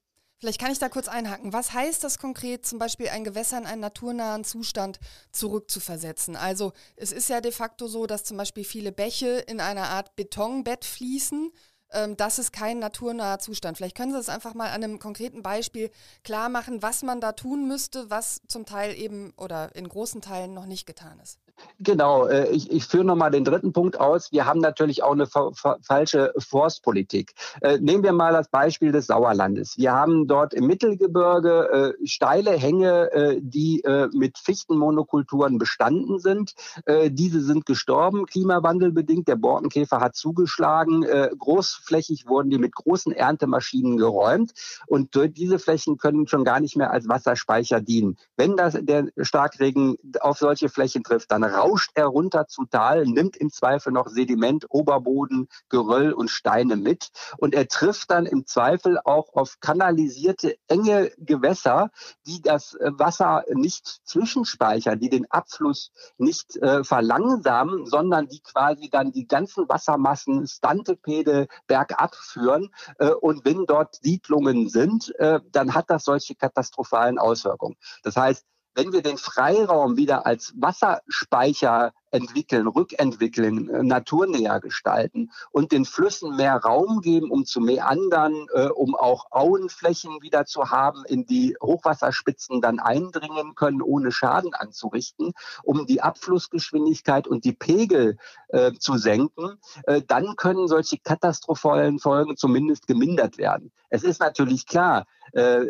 Vielleicht 0.42 0.60
kann 0.60 0.72
ich 0.72 0.80
da 0.80 0.88
kurz 0.88 1.06
einhaken. 1.06 1.52
Was 1.52 1.72
heißt 1.72 2.02
das 2.02 2.18
konkret, 2.18 2.66
zum 2.66 2.80
Beispiel 2.80 3.08
ein 3.10 3.22
Gewässer 3.22 3.58
in 3.58 3.64
einen 3.64 3.80
naturnahen 3.80 4.42
Zustand 4.42 4.98
zurückzuversetzen? 5.30 6.34
Also 6.34 6.72
es 6.96 7.12
ist 7.12 7.28
ja 7.28 7.40
de 7.40 7.52
facto 7.52 7.86
so, 7.86 8.08
dass 8.08 8.24
zum 8.24 8.38
Beispiel 8.38 8.64
viele 8.64 8.90
Bäche 8.90 9.38
in 9.46 9.60
einer 9.60 9.90
Art 9.90 10.16
Betonbett 10.16 10.84
fließen. 10.84 11.52
Ähm, 11.92 12.16
das 12.16 12.40
ist 12.40 12.52
kein 12.52 12.80
naturnaher 12.80 13.38
Zustand. 13.38 13.76
Vielleicht 13.76 13.96
können 13.96 14.10
Sie 14.10 14.18
das 14.18 14.28
einfach 14.28 14.54
mal 14.54 14.70
an 14.70 14.82
einem 14.82 14.98
konkreten 14.98 15.44
Beispiel 15.44 15.92
klar 16.24 16.48
machen, 16.48 16.82
was 16.82 17.04
man 17.04 17.20
da 17.20 17.30
tun 17.30 17.68
müsste, 17.68 18.10
was 18.10 18.40
zum 18.48 18.66
Teil 18.66 18.96
eben 18.98 19.32
oder 19.36 19.72
in 19.76 19.88
großen 19.88 20.22
Teilen 20.22 20.54
noch 20.54 20.66
nicht 20.66 20.86
getan 20.86 21.20
ist. 21.20 21.38
Genau, 21.84 22.26
äh, 22.26 22.48
ich, 22.50 22.70
ich 22.70 22.84
führe 22.84 23.04
nochmal 23.04 23.30
den 23.30 23.44
dritten 23.44 23.72
Punkt 23.72 23.98
aus. 23.98 24.30
Wir 24.30 24.46
haben 24.46 24.60
natürlich 24.60 25.02
auch 25.02 25.12
eine 25.12 25.26
falsche 25.26 26.32
Forstpolitik. 26.38 27.32
Äh, 27.60 27.78
nehmen 27.78 28.04
wir 28.04 28.12
mal 28.12 28.32
das 28.32 28.48
Beispiel 28.48 28.92
des 28.92 29.06
Sauerlandes. 29.06 29.76
Wir 29.76 29.92
haben 29.92 30.28
dort 30.28 30.54
im 30.54 30.66
Mittelgebirge 30.66 31.96
äh, 32.00 32.06
steile 32.06 32.52
Hänge, 32.52 33.10
äh, 33.12 33.40
die 33.40 33.82
äh, 33.82 34.08
mit 34.12 34.38
Fichtenmonokulturen 34.38 35.58
bestanden 35.58 36.20
sind. 36.20 36.54
Äh, 36.86 37.10
diese 37.10 37.40
sind 37.40 37.66
gestorben, 37.66 38.26
klimawandelbedingt. 38.26 39.26
Der 39.26 39.36
Borkenkäfer 39.36 40.00
hat 40.00 40.14
zugeschlagen. 40.14 41.04
großflächig 41.38 42.26
wurden 42.26 42.50
die 42.50 42.58
mit 42.58 42.74
großen 42.74 43.12
Erntemaschinen 43.12 43.96
geräumt. 43.96 44.52
Und 44.86 45.18
diese 45.36 45.58
Flächen 45.58 45.96
können 45.96 46.26
schon 46.26 46.44
gar 46.44 46.60
nicht 46.60 46.76
mehr 46.76 46.90
als 46.90 47.08
Wasserspeicher 47.08 47.80
dienen. 47.80 48.16
Wenn 48.36 48.56
das, 48.56 48.78
der 48.80 49.08
Starkregen 49.20 49.96
auf 50.20 50.38
solche 50.38 50.68
Flächen 50.68 51.02
trifft, 51.02 51.30
dann 51.30 51.42
rauscht 51.52 51.90
er 51.94 52.06
runter 52.06 52.46
zu 52.46 52.64
Tal, 52.64 53.04
nimmt 53.06 53.36
im 53.36 53.50
Zweifel 53.50 53.92
noch 53.92 54.08
Sediment, 54.08 54.66
Oberboden, 54.68 55.48
Geröll 55.68 56.12
und 56.12 56.28
Steine 56.28 56.76
mit. 56.76 57.10
Und 57.38 57.54
er 57.54 57.68
trifft 57.68 58.10
dann 58.10 58.26
im 58.26 58.46
Zweifel 58.46 58.98
auch 59.04 59.34
auf 59.34 59.60
kanalisierte, 59.60 60.56
enge 60.68 61.10
Gewässer, 61.18 61.90
die 62.26 62.40
das 62.42 62.74
äh, 62.74 62.90
Wasser 62.94 63.44
nicht 63.52 64.00
zwischenspeichern, 64.04 64.98
die 64.98 65.10
den 65.10 65.30
Abfluss 65.30 65.92
nicht 66.18 66.56
äh, 66.56 66.84
verlangsamen, 66.84 67.86
sondern 67.86 68.28
die 68.28 68.40
quasi 68.40 68.88
dann 68.90 69.12
die 69.12 69.26
ganzen 69.26 69.68
Wassermassen 69.68 70.46
Stantepede 70.46 71.48
bergab 71.66 72.14
führen. 72.14 72.70
Äh, 72.98 73.10
und 73.10 73.44
wenn 73.44 73.66
dort 73.66 73.96
Siedlungen 73.96 74.68
sind, 74.68 75.14
äh, 75.18 75.40
dann 75.50 75.74
hat 75.74 75.90
das 75.90 76.04
solche 76.04 76.34
katastrophalen 76.34 77.18
Auswirkungen. 77.18 77.76
Das 78.02 78.16
heißt, 78.16 78.44
wenn 78.74 78.92
wir 78.92 79.02
den 79.02 79.18
Freiraum 79.18 79.96
wieder 79.96 80.26
als 80.26 80.52
Wasserspeicher 80.56 81.92
entwickeln, 82.12 82.66
rückentwickeln, 82.66 83.68
äh, 83.68 83.82
naturnäher 83.82 84.60
gestalten 84.60 85.30
und 85.50 85.72
den 85.72 85.84
Flüssen 85.84 86.36
mehr 86.36 86.56
Raum 86.56 87.00
geben, 87.00 87.30
um 87.30 87.44
zu 87.44 87.60
meandern, 87.60 88.46
äh, 88.54 88.66
um 88.68 88.94
auch 88.94 89.26
Auenflächen 89.30 90.20
wieder 90.20 90.44
zu 90.44 90.70
haben, 90.70 91.04
in 91.06 91.26
die 91.26 91.56
Hochwasserspitzen 91.60 92.60
dann 92.60 92.78
eindringen 92.78 93.54
können, 93.54 93.82
ohne 93.82 94.12
Schaden 94.12 94.54
anzurichten, 94.54 95.32
um 95.62 95.86
die 95.86 96.02
Abflussgeschwindigkeit 96.02 97.26
und 97.26 97.44
die 97.44 97.54
Pegel 97.54 98.18
äh, 98.48 98.72
zu 98.74 98.98
senken, 98.98 99.58
äh, 99.84 100.02
dann 100.06 100.36
können 100.36 100.68
solche 100.68 100.98
katastrophalen 100.98 101.98
Folgen 101.98 102.36
zumindest 102.36 102.86
gemindert 102.86 103.38
werden. 103.38 103.72
Es 103.88 104.02
ist 104.02 104.20
natürlich 104.20 104.66
klar, 104.66 105.06
äh, 105.32 105.64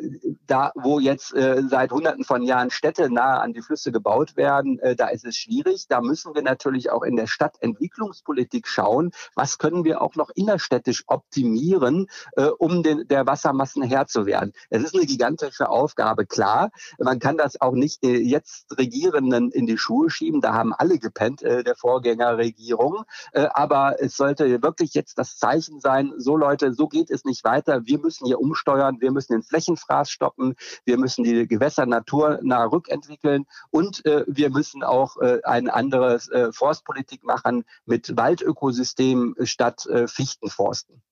da 0.46 0.72
wo 0.74 0.98
jetzt 0.98 1.34
seit 1.34 1.92
Hunderten 1.92 2.24
von 2.24 2.42
Jahren 2.42 2.70
Städte 2.70 2.91
nahe 2.98 3.40
an 3.40 3.52
die 3.52 3.62
Flüsse 3.62 3.92
gebaut 3.92 4.36
werden, 4.36 4.78
äh, 4.78 4.96
da 4.96 5.08
ist 5.08 5.24
es 5.24 5.36
schwierig. 5.36 5.86
Da 5.88 6.00
müssen 6.00 6.34
wir 6.34 6.42
natürlich 6.42 6.90
auch 6.90 7.02
in 7.02 7.16
der 7.16 7.26
Stadtentwicklungspolitik 7.26 8.68
schauen, 8.68 9.10
was 9.34 9.58
können 9.58 9.84
wir 9.84 10.02
auch 10.02 10.14
noch 10.16 10.30
innerstädtisch 10.34 11.04
optimieren, 11.06 12.06
äh, 12.36 12.46
um 12.46 12.82
den, 12.82 13.06
der 13.08 13.26
Wassermassen 13.26 13.82
Herr 13.82 14.06
zu 14.06 14.26
werden. 14.26 14.52
Es 14.70 14.82
ist 14.82 14.94
eine 14.94 15.06
gigantische 15.06 15.68
Aufgabe, 15.68 16.26
klar. 16.26 16.70
Man 16.98 17.18
kann 17.18 17.36
das 17.36 17.60
auch 17.60 17.72
nicht 17.72 18.04
äh, 18.04 18.18
jetzt 18.18 18.76
Regierenden 18.78 19.50
in 19.50 19.66
die 19.66 19.78
Schuhe 19.78 20.10
schieben. 20.10 20.40
Da 20.40 20.54
haben 20.54 20.72
alle 20.72 20.98
gepennt, 20.98 21.42
äh, 21.42 21.64
der 21.64 21.76
Vorgängerregierung. 21.76 23.04
Äh, 23.32 23.48
aber 23.52 23.96
es 24.00 24.16
sollte 24.16 24.62
wirklich 24.62 24.94
jetzt 24.94 25.18
das 25.18 25.38
Zeichen 25.38 25.80
sein, 25.80 26.12
so 26.16 26.36
Leute, 26.36 26.72
so 26.72 26.88
geht 26.88 27.10
es 27.10 27.24
nicht 27.24 27.44
weiter. 27.44 27.86
Wir 27.86 27.98
müssen 27.98 28.26
hier 28.26 28.40
umsteuern. 28.40 29.00
Wir 29.00 29.12
müssen 29.12 29.32
den 29.32 29.42
Flächenfraß 29.42 30.10
stoppen. 30.10 30.54
Wir 30.84 30.98
müssen 30.98 31.24
die 31.24 31.46
Gewässer 31.46 31.86
naturnah 31.86 32.66
rückentwickeln 32.82 33.46
und 33.70 34.04
äh, 34.06 34.24
wir 34.26 34.50
müssen 34.50 34.82
auch 34.82 35.16
äh, 35.18 35.40
ein 35.44 35.68
anderes 35.68 36.28
äh, 36.28 36.52
Forstpolitik 36.52 37.24
machen 37.24 37.64
mit 37.84 38.16
Waldökosystemen 38.16 39.34
statt 39.46 39.86
äh, 39.86 40.06
Fichtenforsten. 40.08 41.02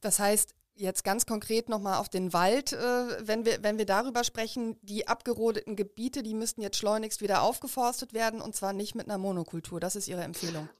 Das 0.00 0.18
heißt, 0.18 0.54
Jetzt 0.76 1.04
ganz 1.04 1.26
konkret 1.26 1.68
nochmal 1.68 1.98
auf 1.98 2.08
den 2.08 2.32
Wald, 2.32 2.72
äh, 2.72 2.78
wenn, 3.20 3.44
wir, 3.44 3.62
wenn 3.62 3.76
wir 3.76 3.84
darüber 3.84 4.24
sprechen, 4.24 4.78
die 4.80 5.06
abgerodeten 5.06 5.76
Gebiete, 5.76 6.22
die 6.22 6.32
müssten 6.32 6.62
jetzt 6.62 6.78
schleunigst 6.78 7.20
wieder 7.20 7.42
aufgeforstet 7.42 8.14
werden 8.14 8.40
und 8.40 8.56
zwar 8.56 8.72
nicht 8.72 8.94
mit 8.94 9.06
einer 9.06 9.18
Monokultur. 9.18 9.78
Das 9.78 9.94
ist 9.94 10.08
Ihre 10.08 10.22
Empfehlung 10.22 10.70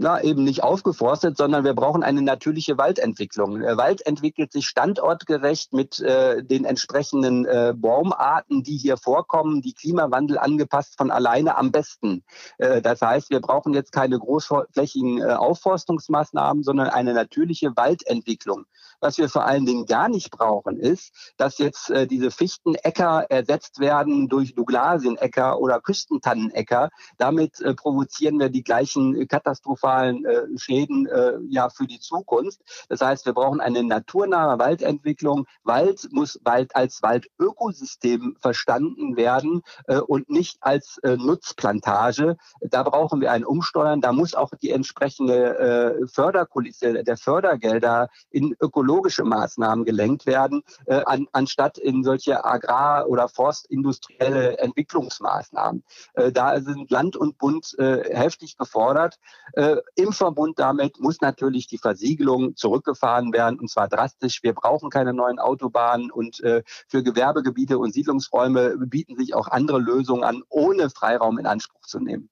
na, 0.00 0.22
eben 0.22 0.44
nicht 0.44 0.62
aufgeforstet, 0.62 1.36
sondern 1.36 1.62
wir 1.62 1.74
brauchen 1.74 2.02
eine 2.02 2.22
natürliche 2.22 2.78
Waldentwicklung. 2.78 3.60
Der 3.60 3.76
Wald 3.76 4.06
entwickelt 4.06 4.50
sich 4.50 4.66
standortgerecht 4.66 5.74
mit 5.74 6.00
äh, 6.00 6.42
den 6.42 6.64
entsprechenden 6.64 7.44
äh, 7.44 7.74
Baumarten, 7.76 8.62
die 8.62 8.78
hier 8.78 8.96
vorkommen, 8.96 9.60
die 9.60 9.74
Klimawandel 9.74 10.38
angepasst 10.38 10.96
von 10.96 11.10
alleine 11.10 11.58
am 11.58 11.70
besten. 11.70 12.24
Äh, 12.56 12.80
das 12.80 13.02
heißt, 13.02 13.28
wir 13.28 13.40
brauchen 13.40 13.74
jetzt 13.74 13.92
keine 13.92 14.18
großflächigen 14.18 15.20
äh, 15.20 15.34
Aufforstungsmaßnahmen, 15.34 16.62
sondern 16.62 16.88
eine 16.88 17.12
natürliche 17.12 17.76
Waldentwicklung. 17.76 18.64
Was 19.00 19.16
wir 19.16 19.30
vor 19.30 19.46
allen 19.46 19.64
Dingen 19.64 19.86
gar 19.86 20.08
nicht 20.08 20.30
brauchen, 20.30 20.78
ist, 20.78 21.32
dass 21.38 21.58
jetzt 21.58 21.90
äh, 21.90 22.06
diese 22.06 22.30
Fichtenecker 22.30 23.26
ersetzt 23.30 23.80
werden 23.80 24.28
durch 24.28 24.54
Douglasienäcker 24.54 25.58
oder 25.58 25.80
Küstentannenäcker. 25.80 26.90
Damit 27.16 27.60
äh, 27.60 27.74
provozieren 27.74 28.38
wir 28.38 28.50
die 28.50 28.62
gleichen 28.62 29.26
katastrophalen 29.26 30.24
äh, 30.26 30.42
Schäden 30.56 31.06
äh, 31.06 31.38
ja 31.48 31.70
für 31.70 31.86
die 31.86 31.98
Zukunft. 31.98 32.60
Das 32.90 33.00
heißt, 33.00 33.24
wir 33.24 33.32
brauchen 33.32 33.60
eine 33.60 33.82
naturnahe 33.82 34.58
Waldentwicklung. 34.58 35.46
Wald 35.64 36.08
muss 36.10 36.38
Wald 36.44 36.76
als 36.76 37.02
Waldökosystem 37.02 38.36
verstanden 38.38 39.16
werden 39.16 39.62
äh, 39.86 39.98
und 39.98 40.28
nicht 40.28 40.58
als 40.60 40.98
äh, 40.98 41.16
Nutzplantage. 41.16 42.36
Da 42.60 42.82
brauchen 42.82 43.22
wir 43.22 43.32
ein 43.32 43.46
Umsteuern. 43.46 44.02
Da 44.02 44.12
muss 44.12 44.34
auch 44.34 44.50
die 44.60 44.70
entsprechende 44.70 46.00
Förderkulisse 46.12 47.04
der 47.04 47.16
Fördergelder 47.16 48.08
in 48.30 48.54
ökologische 48.60 48.89
ökologische 48.90 49.24
Maßnahmen 49.24 49.84
gelenkt 49.84 50.26
werden, 50.26 50.62
äh, 50.86 51.02
an, 51.04 51.28
anstatt 51.32 51.78
in 51.78 52.02
solche 52.02 52.44
agrar- 52.44 53.06
oder 53.06 53.28
forstindustrielle 53.28 54.58
Entwicklungsmaßnahmen. 54.58 55.84
Äh, 56.14 56.32
da 56.32 56.60
sind 56.60 56.90
Land 56.90 57.16
und 57.16 57.38
Bund 57.38 57.76
äh, 57.78 58.14
heftig 58.14 58.56
gefordert. 58.56 59.16
Äh, 59.52 59.76
Im 59.94 60.12
Verbund 60.12 60.58
damit 60.58 60.98
muss 60.98 61.20
natürlich 61.20 61.68
die 61.68 61.78
Versiegelung 61.78 62.56
zurückgefahren 62.56 63.32
werden, 63.32 63.60
und 63.60 63.70
zwar 63.70 63.88
drastisch. 63.88 64.42
Wir 64.42 64.54
brauchen 64.54 64.90
keine 64.90 65.14
neuen 65.14 65.38
Autobahnen 65.38 66.10
und 66.10 66.40
äh, 66.40 66.62
für 66.88 67.04
Gewerbegebiete 67.04 67.78
und 67.78 67.94
Siedlungsräume 67.94 68.76
bieten 68.86 69.16
sich 69.16 69.34
auch 69.34 69.46
andere 69.46 69.78
Lösungen 69.78 70.24
an, 70.24 70.42
ohne 70.48 70.90
Freiraum 70.90 71.38
in 71.38 71.46
Anspruch 71.46 71.86
zu 71.86 72.00
nehmen. 72.00 72.28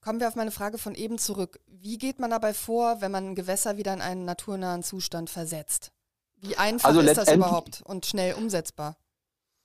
Kommen 0.00 0.20
wir 0.20 0.28
auf 0.28 0.36
meine 0.36 0.50
Frage 0.50 0.78
von 0.78 0.94
eben 0.94 1.18
zurück. 1.18 1.60
Wie 1.66 1.98
geht 1.98 2.18
man 2.18 2.30
dabei 2.30 2.54
vor, 2.54 3.00
wenn 3.00 3.10
man 3.10 3.28
ein 3.28 3.34
Gewässer 3.34 3.76
wieder 3.76 3.92
in 3.92 4.00
einen 4.00 4.24
naturnahen 4.24 4.82
Zustand 4.82 5.28
versetzt? 5.28 5.92
Wie 6.36 6.56
einfach 6.56 6.88
also 6.88 7.00
ist 7.00 7.16
das 7.16 7.32
überhaupt 7.32 7.82
und 7.82 8.06
schnell 8.06 8.34
umsetzbar? 8.34 8.96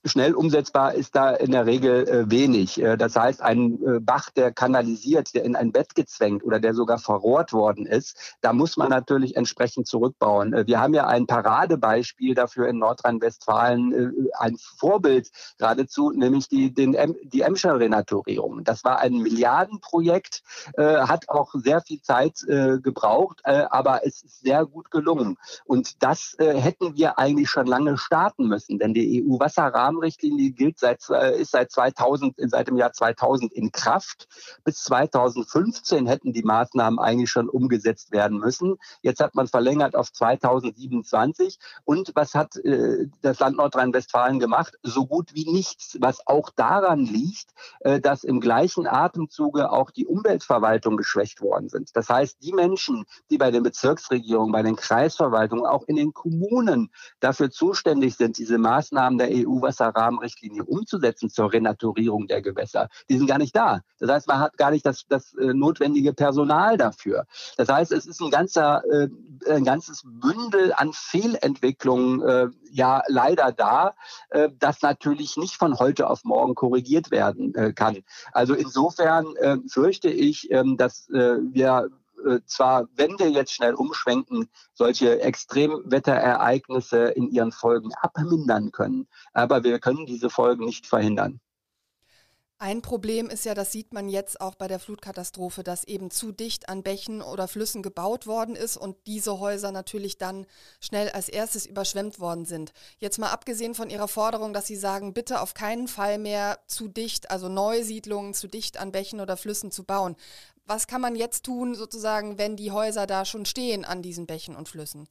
Schnell 0.05 0.35
umsetzbar 0.35 0.93
ist 0.93 1.15
da 1.15 1.31
in 1.31 1.51
der 1.51 1.65
Regel 1.65 2.07
äh, 2.07 2.31
wenig. 2.31 2.81
Äh, 2.81 2.97
das 2.97 3.15
heißt, 3.15 3.41
ein 3.41 3.79
äh, 3.83 3.99
Bach, 3.99 4.29
der 4.31 4.51
kanalisiert, 4.51 5.33
der 5.33 5.43
in 5.43 5.55
ein 5.55 5.71
Bett 5.71 5.95
gezwängt 5.95 6.43
oder 6.43 6.59
der 6.59 6.73
sogar 6.73 6.97
verrohrt 6.97 7.53
worden 7.53 7.85
ist, 7.85 8.35
da 8.41 8.53
muss 8.53 8.77
man 8.77 8.89
natürlich 8.89 9.35
entsprechend 9.37 9.87
zurückbauen. 9.87 10.67
Wir 10.67 10.79
haben 10.79 10.93
ja 10.93 11.07
ein 11.07 11.27
Paradebeispiel 11.27 12.35
dafür 12.35 12.67
in 12.67 12.79
Nordrhein-Westfalen, 12.79 14.27
ein 14.37 14.57
Vorbild 14.57 15.29
geradezu, 15.57 16.11
nämlich 16.11 16.47
die, 16.47 16.73
den, 16.73 16.95
die 17.23 17.41
Emscher 17.41 17.79
Renaturierung. 17.79 18.63
Das 18.63 18.83
war 18.83 18.99
ein 18.99 19.13
Milliardenprojekt, 19.13 20.43
hat 20.77 21.29
auch 21.29 21.53
sehr 21.55 21.81
viel 21.81 22.01
Zeit 22.01 22.39
gebraucht, 22.47 23.41
aber 23.45 24.05
es 24.05 24.23
ist 24.23 24.41
sehr 24.41 24.65
gut 24.65 24.91
gelungen. 24.91 25.37
Und 25.65 26.03
das 26.03 26.35
hätten 26.37 26.95
wir 26.95 27.19
eigentlich 27.19 27.49
schon 27.49 27.67
lange 27.67 27.97
starten 27.97 28.47
müssen, 28.47 28.79
denn 28.79 28.93
die 28.93 29.23
EU-Wasserrahmen 29.23 29.92
Rahmenrichtlinie 29.93 30.51
gilt 30.51 30.79
seit, 30.79 31.07
ist 31.37 31.51
seit 31.51 31.71
2000, 31.71 32.35
seit 32.37 32.67
dem 32.67 32.77
Jahr 32.77 32.93
2000 32.93 33.53
in 33.53 33.71
Kraft. 33.71 34.27
Bis 34.63 34.83
2015 34.83 36.07
hätten 36.07 36.33
die 36.33 36.43
Maßnahmen 36.43 36.99
eigentlich 36.99 37.29
schon 37.29 37.49
umgesetzt 37.49 38.11
werden 38.11 38.39
müssen. 38.39 38.75
Jetzt 39.01 39.19
hat 39.19 39.35
man 39.35 39.47
verlängert 39.47 39.95
auf 39.95 40.11
2027. 40.11 41.59
Und 41.85 42.11
was 42.15 42.33
hat 42.33 42.55
äh, 42.57 43.07
das 43.21 43.39
Land 43.39 43.57
Nordrhein-Westfalen 43.57 44.39
gemacht? 44.39 44.75
So 44.83 45.05
gut 45.05 45.33
wie 45.33 45.49
nichts, 45.49 45.97
was 45.99 46.25
auch 46.27 46.49
daran 46.49 47.05
liegt, 47.05 47.51
äh, 47.81 47.99
dass 47.99 48.23
im 48.23 48.39
gleichen 48.39 48.87
Atemzuge 48.87 49.71
auch 49.71 49.91
die 49.91 50.05
Umweltverwaltung 50.05 50.97
geschwächt 50.97 51.41
worden 51.41 51.69
sind. 51.69 51.95
Das 51.95 52.09
heißt, 52.09 52.37
die 52.41 52.53
Menschen, 52.53 53.05
die 53.29 53.37
bei 53.37 53.51
den 53.51 53.63
Bezirksregierungen, 53.63 54.51
bei 54.51 54.63
den 54.63 54.75
Kreisverwaltungen, 54.75 55.65
auch 55.65 55.83
in 55.87 55.95
den 55.95 56.13
Kommunen 56.13 56.91
dafür 57.19 57.51
zuständig 57.51 58.15
sind, 58.15 58.37
diese 58.37 58.57
Maßnahmen 58.57 59.17
der 59.17 59.29
EU-Wasser 59.31 59.82
Hochwasserrahmenrichtlinie 59.83 60.63
umzusetzen 60.63 61.29
zur 61.29 61.51
Renaturierung 61.51 62.27
der 62.27 62.41
Gewässer, 62.41 62.89
die 63.09 63.17
sind 63.17 63.27
gar 63.27 63.37
nicht 63.37 63.55
da. 63.55 63.81
Das 63.99 64.09
heißt, 64.09 64.27
man 64.27 64.39
hat 64.39 64.57
gar 64.57 64.71
nicht 64.71 64.85
das, 64.85 65.05
das 65.07 65.33
äh, 65.35 65.53
notwendige 65.53 66.13
Personal 66.13 66.77
dafür. 66.77 67.25
Das 67.57 67.69
heißt, 67.69 67.91
es 67.91 68.05
ist 68.05 68.21
ein 68.21 68.31
ganzer, 68.31 68.83
äh, 68.89 69.09
ein 69.49 69.63
ganzes 69.63 70.03
Bündel 70.05 70.73
an 70.75 70.91
Fehlentwicklungen 70.93 72.21
äh, 72.21 72.47
ja 72.71 73.03
leider 73.07 73.51
da, 73.51 73.93
das 74.57 74.81
natürlich 74.81 75.37
nicht 75.37 75.57
von 75.57 75.77
heute 75.77 76.09
auf 76.09 76.23
morgen 76.23 76.55
korrigiert 76.55 77.11
werden 77.11 77.53
kann. 77.75 77.99
Also 78.31 78.55
insofern 78.55 79.35
fürchte 79.67 80.09
ich, 80.09 80.49
ähm, 80.49 80.75
dass 80.75 81.07
wir 81.07 81.89
zwar, 82.45 82.87
wenn 82.95 83.17
wir 83.19 83.29
jetzt 83.29 83.53
schnell 83.53 83.73
umschwenken, 83.73 84.49
solche 84.73 85.21
Extremwetterereignisse 85.21 87.05
in 87.09 87.29
ihren 87.29 87.51
Folgen 87.51 87.93
abmindern 88.01 88.71
können. 88.71 89.07
Aber 89.33 89.63
wir 89.63 89.79
können 89.79 90.05
diese 90.05 90.29
Folgen 90.29 90.65
nicht 90.65 90.87
verhindern. 90.87 91.39
Ein 92.63 92.81
Problem 92.81 93.29
ist 93.29 93.43
ja, 93.43 93.55
das 93.55 93.73
sieht 93.73 93.93
man 93.93 94.07
jetzt 94.07 94.39
auch 94.39 94.55
bei 94.55 94.69
der 94.69 94.79
Flutkatastrophe, 94.79 95.63
dass 95.63 95.83
eben 95.83 96.11
zu 96.11 96.31
dicht 96.31 96.69
an 96.69 96.81
Bächen 96.81 97.21
oder 97.21 97.49
Flüssen 97.49 97.83
gebaut 97.83 98.25
worden 98.25 98.55
ist 98.55 98.77
und 98.77 98.95
diese 99.05 99.41
Häuser 99.41 99.73
natürlich 99.73 100.17
dann 100.17 100.45
schnell 100.79 101.09
als 101.09 101.27
erstes 101.27 101.65
überschwemmt 101.65 102.21
worden 102.21 102.45
sind. 102.45 102.71
Jetzt 102.99 103.19
mal 103.19 103.31
abgesehen 103.31 103.75
von 103.75 103.89
Ihrer 103.89 104.07
Forderung, 104.07 104.53
dass 104.53 104.65
Sie 104.65 104.77
sagen, 104.77 105.13
bitte 105.13 105.41
auf 105.41 105.55
keinen 105.55 105.89
Fall 105.89 106.17
mehr 106.19 106.57
zu 106.67 106.87
dicht, 106.87 107.31
also 107.31 107.49
Neusiedlungen 107.49 108.33
zu 108.33 108.47
dicht 108.47 108.79
an 108.79 108.93
Bächen 108.93 109.19
oder 109.19 109.35
Flüssen 109.35 109.69
zu 109.69 109.83
bauen. 109.83 110.15
Was 110.65 110.87
kann 110.87 111.01
man 111.01 111.15
jetzt 111.15 111.43
tun, 111.43 111.75
sozusagen, 111.75 112.37
wenn 112.37 112.55
die 112.55 112.71
Häuser 112.71 113.05
da 113.05 113.25
schon 113.25 113.45
stehen 113.45 113.83
an 113.85 114.01
diesen 114.01 114.27
Bächen 114.27 114.55
und 114.55 114.69
Flüssen? 114.69 115.09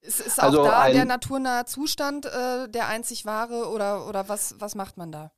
Ist, 0.00 0.20
ist 0.20 0.38
auch 0.38 0.44
also 0.44 0.64
da 0.64 0.90
der 0.90 1.04
naturnahe 1.04 1.64
Zustand 1.64 2.26
äh, 2.26 2.68
der 2.68 2.86
einzig 2.86 3.24
wahre 3.24 3.68
oder, 3.68 4.06
oder 4.08 4.28
was, 4.28 4.54
was 4.58 4.74
macht 4.74 4.96
man 4.96 5.10
da? 5.10 5.32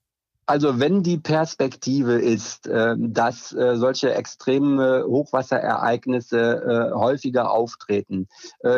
Also 0.50 0.80
wenn 0.80 1.04
die 1.04 1.18
Perspektive 1.18 2.14
ist, 2.14 2.66
äh, 2.66 2.96
dass 2.98 3.52
äh, 3.52 3.76
solche 3.76 4.12
extreme 4.14 5.04
Hochwasserereignisse 5.06 6.90
äh, 6.90 6.94
häufiger 6.94 7.52
auftreten, 7.52 8.26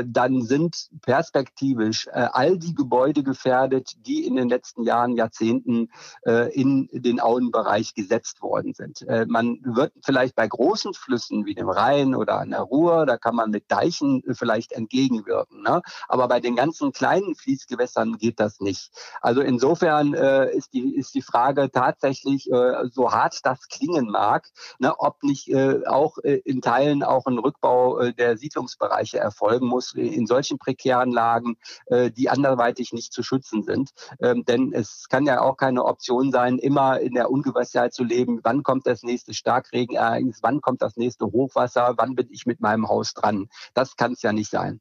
dann 0.04 0.42
sind 0.42 0.88
perspektivisch 1.02 2.08
all 2.12 2.58
die 2.58 2.74
Gebäude 2.74 3.22
gefährdet, 3.22 3.92
die 4.06 4.26
in 4.26 4.36
den 4.36 4.48
letzten 4.48 4.84
Jahren, 4.84 5.16
Jahrzehnten 5.16 5.88
in 6.24 6.88
den 6.92 7.20
Auenbereich 7.20 7.94
gesetzt 7.94 8.42
worden 8.42 8.74
sind. 8.74 9.04
Man 9.28 9.58
wird 9.64 9.92
vielleicht 10.04 10.34
bei 10.34 10.46
großen 10.46 10.94
Flüssen 10.94 11.44
wie 11.46 11.54
dem 11.54 11.68
Rhein 11.68 12.14
oder 12.14 12.38
an 12.38 12.50
der 12.50 12.60
Ruhr, 12.60 13.06
da 13.06 13.16
kann 13.16 13.34
man 13.34 13.50
mit 13.50 13.70
Deichen 13.70 14.22
vielleicht 14.32 14.72
entgegenwirken. 14.72 15.62
Ne? 15.62 15.82
Aber 16.08 16.28
bei 16.28 16.40
den 16.40 16.56
ganzen 16.56 16.92
kleinen 16.92 17.34
Fließgewässern 17.34 18.18
geht 18.18 18.40
das 18.40 18.60
nicht. 18.60 18.90
Also 19.20 19.40
insofern 19.40 20.14
ist 20.14 20.72
die, 20.72 20.94
ist 20.94 21.14
die 21.14 21.22
Frage, 21.22 21.51
Frage 21.52 21.70
tatsächlich, 21.70 22.50
äh, 22.50 22.88
so 22.90 23.12
hart 23.12 23.40
das 23.44 23.68
klingen 23.68 24.06
mag, 24.10 24.48
ne, 24.78 24.94
ob 24.98 25.22
nicht 25.22 25.48
äh, 25.48 25.84
auch 25.86 26.18
äh, 26.18 26.40
in 26.44 26.60
Teilen 26.60 27.02
auch 27.02 27.26
ein 27.26 27.38
Rückbau 27.38 28.10
der 28.12 28.36
Siedlungsbereiche 28.36 29.18
erfolgen 29.18 29.66
muss 29.66 29.94
in 29.94 30.26
solchen 30.26 30.58
prekären 30.58 31.12
Lagen, 31.12 31.56
die 31.90 32.28
anderweitig 32.28 32.92
nicht 32.92 33.12
zu 33.12 33.22
schützen 33.22 33.62
sind. 33.62 33.90
Ähm, 34.20 34.44
denn 34.44 34.72
es 34.72 35.06
kann 35.08 35.26
ja 35.26 35.40
auch 35.40 35.56
keine 35.56 35.84
Option 35.84 36.30
sein, 36.30 36.58
immer 36.58 37.00
in 37.00 37.14
der 37.14 37.30
Ungewissheit 37.30 37.92
zu 37.92 38.04
leben, 38.04 38.40
wann 38.42 38.62
kommt 38.62 38.86
das 38.86 39.02
nächste 39.02 39.34
Starkregenereignis, 39.34 40.38
wann 40.42 40.60
kommt 40.60 40.82
das 40.82 40.96
nächste 40.96 41.26
Hochwasser, 41.26 41.94
wann 41.96 42.14
bin 42.14 42.28
ich 42.30 42.46
mit 42.46 42.60
meinem 42.60 42.88
Haus 42.88 43.14
dran. 43.14 43.48
Das 43.74 43.96
kann 43.96 44.12
es 44.12 44.22
ja 44.22 44.32
nicht 44.32 44.50
sein. 44.50 44.80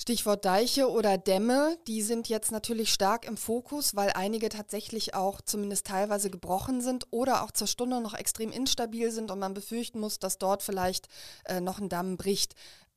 Stichwort 0.00 0.46
Deiche 0.46 0.88
oder 0.88 1.18
Dämme, 1.18 1.76
die 1.86 2.00
sind 2.00 2.30
jetzt 2.30 2.52
natürlich 2.52 2.90
stark 2.90 3.26
im 3.26 3.36
Fokus, 3.36 3.94
weil 3.94 4.08
einige 4.14 4.48
tatsächlich 4.48 5.12
auch 5.12 5.42
zumindest 5.42 5.88
teilweise 5.88 6.30
gebrochen 6.30 6.80
sind 6.80 7.06
oder 7.10 7.44
auch 7.44 7.50
zur 7.50 7.66
Stunde 7.66 8.00
noch 8.00 8.14
extrem 8.14 8.50
instabil 8.50 9.10
sind 9.10 9.30
und 9.30 9.38
man 9.38 9.52
befürchten 9.52 10.00
muss, 10.00 10.18
dass 10.18 10.38
dort 10.38 10.62
vielleicht 10.62 11.08
äh, 11.44 11.60
noch 11.60 11.80
ein 11.80 11.90
Damm 11.90 12.16
bricht. 12.16 12.54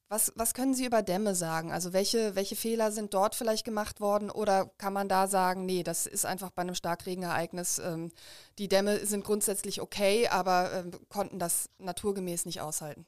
Was, 0.08 0.32
was 0.36 0.54
können 0.54 0.74
Sie 0.74 0.86
über 0.86 1.02
Dämme 1.02 1.36
sagen? 1.36 1.74
Also 1.74 1.92
welche, 1.92 2.36
welche 2.36 2.56
Fehler 2.56 2.94
sind 2.94 3.14
dort 3.14 3.36
vielleicht 3.36 3.66
gemacht 3.66 4.00
worden 4.00 4.32
oder 4.32 4.72
kann 4.78 4.94
man 4.94 5.10
da 5.10 5.28
sagen, 5.28 5.66
nee, 5.66 5.84
das 5.84 6.06
ist 6.06 6.26
einfach 6.26 6.52
bei 6.52 6.62
einem 6.62 6.76
Starkregenereignis, 6.76 7.80
ähm, 7.80 8.14
die 8.60 8.70
Dämme 8.70 9.06
sind 9.06 9.26
grundsätzlich 9.26 9.82
okay, 9.82 10.30
aber 10.30 10.72
äh, 10.72 10.92
konnten 11.10 11.38
das 11.38 11.70
naturgemäß 11.80 12.46
nicht 12.46 12.62
aushalten? 12.62 13.06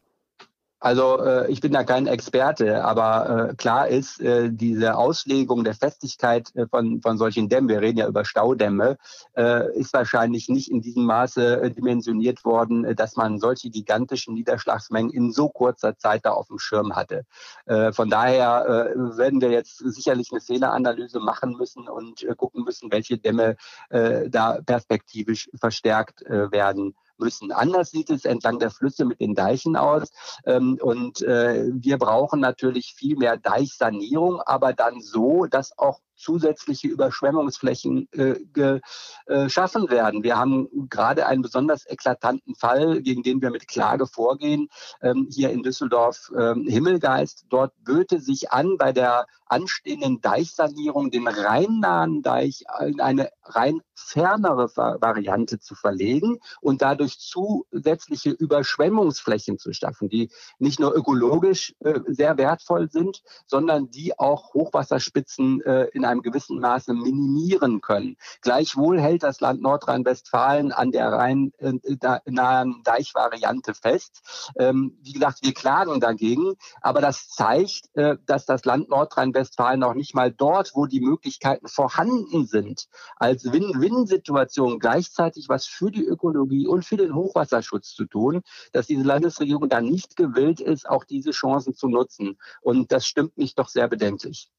Also 0.85 1.17
äh, 1.17 1.51
ich 1.51 1.61
bin 1.61 1.71
da 1.71 1.83
kein 1.83 2.05
Experte, 2.05 2.85
aber 2.85 3.49
äh, 3.49 3.55
klar 3.55 3.87
ist, 3.87 4.21
äh, 4.21 4.51
diese 4.51 4.95
Auslegung 4.95 5.63
der 5.63 5.73
Festigkeit 5.73 6.55
äh, 6.55 6.67
von, 6.67 7.01
von 7.01 7.17
solchen 7.17 7.49
Dämmen, 7.49 7.69
wir 7.69 7.81
reden 7.81 7.97
ja 7.97 8.07
über 8.07 8.23
Staudämme, 8.23 8.97
äh, 9.35 9.75
ist 9.75 9.93
wahrscheinlich 9.93 10.47
nicht 10.47 10.69
in 10.69 10.81
diesem 10.81 11.05
Maße 11.05 11.59
äh, 11.59 11.71
dimensioniert 11.71 12.45
worden, 12.45 12.85
äh, 12.85 12.93
dass 12.93 13.15
man 13.15 13.39
solche 13.39 13.71
gigantischen 13.71 14.35
Niederschlagsmengen 14.35 15.11
in 15.11 15.31
so 15.31 15.49
kurzer 15.49 15.97
Zeit 15.97 16.23
da 16.23 16.33
auf 16.33 16.49
dem 16.49 16.59
Schirm 16.59 16.95
hatte. 16.95 17.25
Äh, 17.65 17.91
von 17.91 18.11
daher 18.11 18.93
äh, 18.93 19.17
werden 19.17 19.41
wir 19.41 19.49
jetzt 19.49 19.79
sicherlich 19.79 20.29
eine 20.31 20.41
Fehleranalyse 20.41 21.19
machen 21.19 21.57
müssen 21.57 21.87
und 21.87 22.23
gucken 22.37 22.63
müssen, 22.63 22.91
welche 22.91 23.17
Dämme 23.17 23.55
äh, 23.89 24.29
da 24.29 24.59
perspektivisch 24.63 25.49
verstärkt 25.59 26.21
werden 26.27 26.93
müssen. 27.19 27.51
Anders 27.51 27.91
sieht 27.91 28.09
es 28.09 28.25
entlang 28.25 28.59
der 28.59 28.71
Flüsse 28.71 29.05
mit 29.05 29.19
den 29.19 29.35
Deichen 29.35 29.75
aus. 29.75 30.09
Ähm, 30.45 30.77
und 30.81 31.21
äh, 31.21 31.69
wir 31.73 31.97
brauchen 31.97 32.39
natürlich 32.39 32.93
viel 32.95 33.17
mehr 33.17 33.37
Deichsanierung, 33.37 34.41
aber 34.41 34.73
dann 34.73 35.01
so, 35.01 35.45
dass 35.45 35.77
auch 35.77 35.99
zusätzliche 36.15 36.87
Überschwemmungsflächen 36.87 38.07
äh, 38.13 38.35
geschaffen 38.53 39.87
äh, 39.87 39.91
werden. 39.91 40.23
Wir 40.23 40.37
haben 40.37 40.67
gerade 40.89 41.27
einen 41.27 41.41
besonders 41.41 41.85
eklatanten 41.87 42.55
Fall, 42.55 43.01
gegen 43.01 43.23
den 43.23 43.41
wir 43.41 43.51
mit 43.51 43.67
Klage 43.67 44.07
vorgehen, 44.07 44.69
ähm, 45.01 45.27
hier 45.31 45.51
in 45.51 45.63
Düsseldorf 45.63 46.31
ähm, 46.37 46.65
Himmelgeist. 46.67 47.45
Dort 47.49 47.73
böte 47.83 48.19
sich 48.19 48.51
an, 48.51 48.77
bei 48.77 48.91
der 48.91 49.25
anstehenden 49.47 50.21
Deichsanierung 50.21 51.11
den 51.11 51.27
rheinnahen 51.27 52.21
Deich 52.21 52.63
in 52.81 52.99
eine 52.99 53.29
rein 53.43 53.81
fernere 53.93 54.67
Variante 54.75 55.59
zu 55.59 55.75
verlegen 55.75 56.39
und 56.61 56.81
dadurch 56.81 57.04
zusätzliche 57.07 58.31
Überschwemmungsflächen 58.31 59.57
zu 59.57 59.73
schaffen, 59.73 60.09
die 60.09 60.31
nicht 60.59 60.79
nur 60.79 60.95
ökologisch 60.95 61.75
äh, 61.79 61.99
sehr 62.07 62.37
wertvoll 62.37 62.89
sind, 62.89 63.21
sondern 63.45 63.89
die 63.91 64.17
auch 64.17 64.53
Hochwasserspitzen 64.53 65.61
äh, 65.61 65.85
in 65.93 66.05
einem 66.05 66.21
gewissen 66.21 66.59
Maße 66.59 66.93
minimieren 66.93 67.81
können. 67.81 68.17
Gleichwohl 68.41 68.99
hält 68.99 69.23
das 69.23 69.39
Land 69.41 69.61
Nordrhein-Westfalen 69.61 70.71
an 70.71 70.91
der 70.91 71.09
rein 71.11 71.51
äh, 71.57 71.73
Deichvariante 71.97 73.73
fest. 73.73 74.51
Ähm, 74.57 74.97
wie 75.01 75.13
gesagt, 75.13 75.39
wir 75.43 75.53
klagen 75.53 75.99
dagegen, 75.99 76.55
aber 76.81 77.01
das 77.01 77.29
zeigt, 77.29 77.89
äh, 77.93 78.17
dass 78.25 78.45
das 78.45 78.65
Land 78.65 78.89
Nordrhein-Westfalen 78.89 79.79
noch 79.79 79.93
nicht 79.93 80.15
mal 80.15 80.31
dort, 80.31 80.71
wo 80.75 80.85
die 80.85 81.01
Möglichkeiten 81.01 81.67
vorhanden 81.67 82.45
sind, 82.45 82.87
als 83.17 83.51
Win-Win-Situation 83.51 84.79
gleichzeitig 84.79 85.49
was 85.49 85.65
für 85.65 85.91
die 85.91 86.05
Ökologie 86.05 86.67
und 86.67 86.85
für 86.85 86.94
den 86.97 87.15
Hochwasserschutz 87.15 87.93
zu 87.93 88.05
tun, 88.05 88.41
dass 88.71 88.87
diese 88.87 89.03
Landesregierung 89.03 89.69
da 89.69 89.81
nicht 89.81 90.15
gewillt 90.15 90.59
ist, 90.59 90.87
auch 90.87 91.03
diese 91.03 91.31
Chancen 91.31 91.75
zu 91.75 91.87
nutzen. 91.87 92.37
Und 92.61 92.91
das 92.91 93.05
stimmt 93.05 93.37
mich 93.37 93.55
doch 93.55 93.69
sehr 93.69 93.87
bedenklich. 93.87 94.51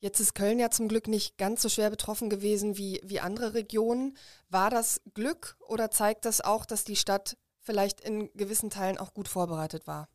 Jetzt 0.00 0.18
ist 0.18 0.34
Köln 0.34 0.58
ja 0.58 0.68
zum 0.68 0.88
Glück 0.88 1.06
nicht 1.06 1.38
ganz 1.38 1.62
so 1.62 1.68
schwer 1.68 1.88
betroffen 1.88 2.28
gewesen 2.28 2.76
wie, 2.76 3.00
wie 3.04 3.20
andere 3.20 3.54
Regionen. 3.54 4.16
War 4.48 4.68
das 4.68 5.00
Glück 5.14 5.56
oder 5.60 5.92
zeigt 5.92 6.24
das 6.24 6.40
auch, 6.40 6.66
dass 6.66 6.82
die 6.82 6.96
Stadt 6.96 7.36
vielleicht 7.60 8.00
in 8.00 8.28
gewissen 8.34 8.68
Teilen 8.68 8.98
auch 8.98 9.14
gut 9.14 9.28
vorbereitet 9.28 9.86
war? 9.86 10.08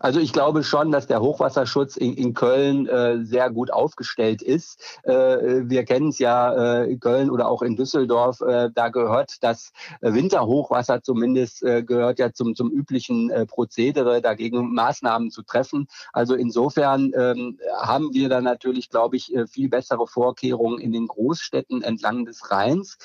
Also 0.00 0.20
ich 0.20 0.32
glaube 0.32 0.64
schon, 0.64 0.90
dass 0.90 1.06
der 1.06 1.20
Hochwasserschutz 1.20 1.96
in, 1.96 2.14
in 2.14 2.34
Köln 2.34 2.86
äh, 2.86 3.24
sehr 3.24 3.50
gut 3.50 3.72
aufgestellt 3.72 4.42
ist. 4.42 4.80
Äh, 5.04 5.62
wir 5.68 5.84
kennen 5.84 6.08
es 6.08 6.18
ja 6.18 6.82
äh, 6.82 6.92
in 6.92 7.00
Köln 7.00 7.30
oder 7.30 7.48
auch 7.48 7.62
in 7.62 7.76
Düsseldorf. 7.76 8.40
Äh, 8.40 8.70
da 8.74 8.88
gehört 8.88 9.42
das 9.42 9.72
Winterhochwasser 10.00 11.02
zumindest 11.02 11.62
äh, 11.62 11.82
gehört 11.82 12.18
ja 12.18 12.32
zum, 12.32 12.54
zum 12.54 12.70
üblichen 12.70 13.30
äh, 13.30 13.46
Prozedere, 13.46 14.20
dagegen 14.20 14.74
Maßnahmen 14.74 15.30
zu 15.30 15.42
treffen. 15.42 15.88
Also 16.12 16.34
insofern 16.34 17.12
ähm, 17.16 17.58
haben 17.80 18.12
wir 18.12 18.28
da 18.28 18.40
natürlich, 18.40 18.90
glaube 18.90 19.16
ich, 19.16 19.32
viel 19.50 19.68
bessere 19.68 20.06
Vorkehrungen 20.06 20.78
in 20.78 20.92
den 20.92 21.06
Großstädten 21.06 21.82
entlang 21.82 22.24
des 22.24 22.50
Rheins. 22.50 22.96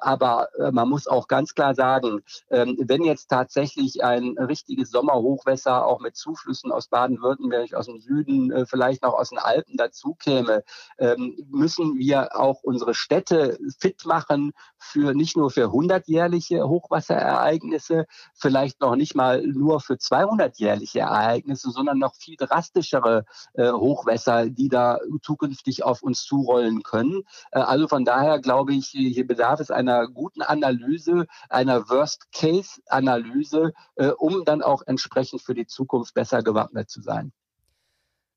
aber 0.00 0.48
man 0.72 0.88
muss 0.88 1.06
auch 1.06 1.28
ganz 1.28 1.54
klar 1.54 1.74
sagen, 1.74 2.22
ähm, 2.50 2.76
wenn 2.80 3.04
jetzt 3.04 3.28
tatsächlich 3.28 4.04
ein 4.04 4.36
richtiges 4.38 4.90
Sommerhochwasser 4.90 5.86
auch 5.86 6.00
mit 6.00 6.09
mit 6.10 6.16
Zuflüssen 6.16 6.72
aus 6.72 6.88
Baden-Württemberg, 6.88 7.72
aus 7.74 7.86
dem 7.86 8.00
Süden, 8.00 8.50
äh, 8.50 8.66
vielleicht 8.66 9.02
noch 9.02 9.14
aus 9.14 9.30
den 9.30 9.38
Alpen 9.38 9.76
dazu 9.76 10.16
käme, 10.18 10.64
ähm, 10.98 11.36
müssen 11.48 11.96
wir 11.96 12.36
auch 12.36 12.64
unsere 12.64 12.94
Städte 12.94 13.58
fit 13.78 14.04
machen 14.06 14.52
für 14.76 15.14
nicht 15.14 15.36
nur 15.36 15.50
für 15.50 15.66
100-jährliche 15.66 16.68
Hochwasserereignisse, 16.68 18.06
vielleicht 18.34 18.80
noch 18.80 18.96
nicht 18.96 19.14
mal 19.14 19.46
nur 19.46 19.80
für 19.80 19.94
200-jährliche 19.94 21.00
Ereignisse, 21.00 21.70
sondern 21.70 21.98
noch 21.98 22.16
viel 22.16 22.34
drastischere 22.36 23.24
äh, 23.54 23.70
Hochwässer, 23.70 24.50
die 24.50 24.68
da 24.68 24.98
zukünftig 25.22 25.84
auf 25.84 26.02
uns 26.02 26.24
zurollen 26.24 26.82
können. 26.82 27.22
Äh, 27.52 27.60
also 27.60 27.86
von 27.86 28.04
daher 28.04 28.40
glaube 28.40 28.74
ich, 28.74 28.88
hier 28.88 29.26
bedarf 29.26 29.60
es 29.60 29.70
einer 29.70 30.08
guten 30.08 30.42
Analyse, 30.42 31.26
einer 31.48 31.88
Worst-Case-Analyse, 31.88 33.72
um 34.16 34.44
dann 34.44 34.62
auch 34.62 34.82
entsprechend 34.86 35.42
für 35.42 35.54
die 35.54 35.66
Zukunft 35.66 35.99
besser 36.12 36.42
gewappnet 36.42 36.90
zu 36.90 37.02
sein. 37.02 37.32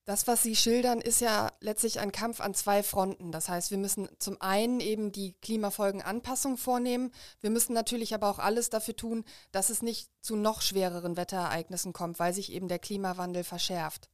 Das, 0.06 0.28
was 0.28 0.44
Sie 0.44 0.58
schildern, 0.58 1.00
ist 1.00 1.22
ja 1.22 1.50
letztlich 1.62 2.02
ein 2.02 2.12
Kampf 2.12 2.42
an 2.42 2.54
zwei 2.54 2.84
Fronten. 2.84 3.32
Das 3.32 3.48
heißt, 3.48 3.72
wir 3.72 3.78
müssen 3.78 4.10
zum 4.20 4.42
einen 4.42 4.82
eben 4.82 5.14
die 5.14 5.34
Klimafolgenanpassung 5.42 6.58
vornehmen. 6.58 7.12
Wir 7.40 7.50
müssen 7.50 7.74
natürlich 7.74 8.14
aber 8.14 8.30
auch 8.30 8.40
alles 8.40 8.70
dafür 8.70 8.98
tun, 8.98 9.24
dass 9.54 9.70
es 9.70 9.82
nicht 9.82 10.10
zu 10.20 10.36
noch 10.36 10.62
schwereren 10.62 11.16
Wetterereignissen 11.16 11.94
kommt, 11.94 12.20
weil 12.20 12.34
sich 12.34 12.52
eben 12.52 12.68
der 12.68 12.80
Klimawandel 12.80 13.46
verschärft. 13.46 14.10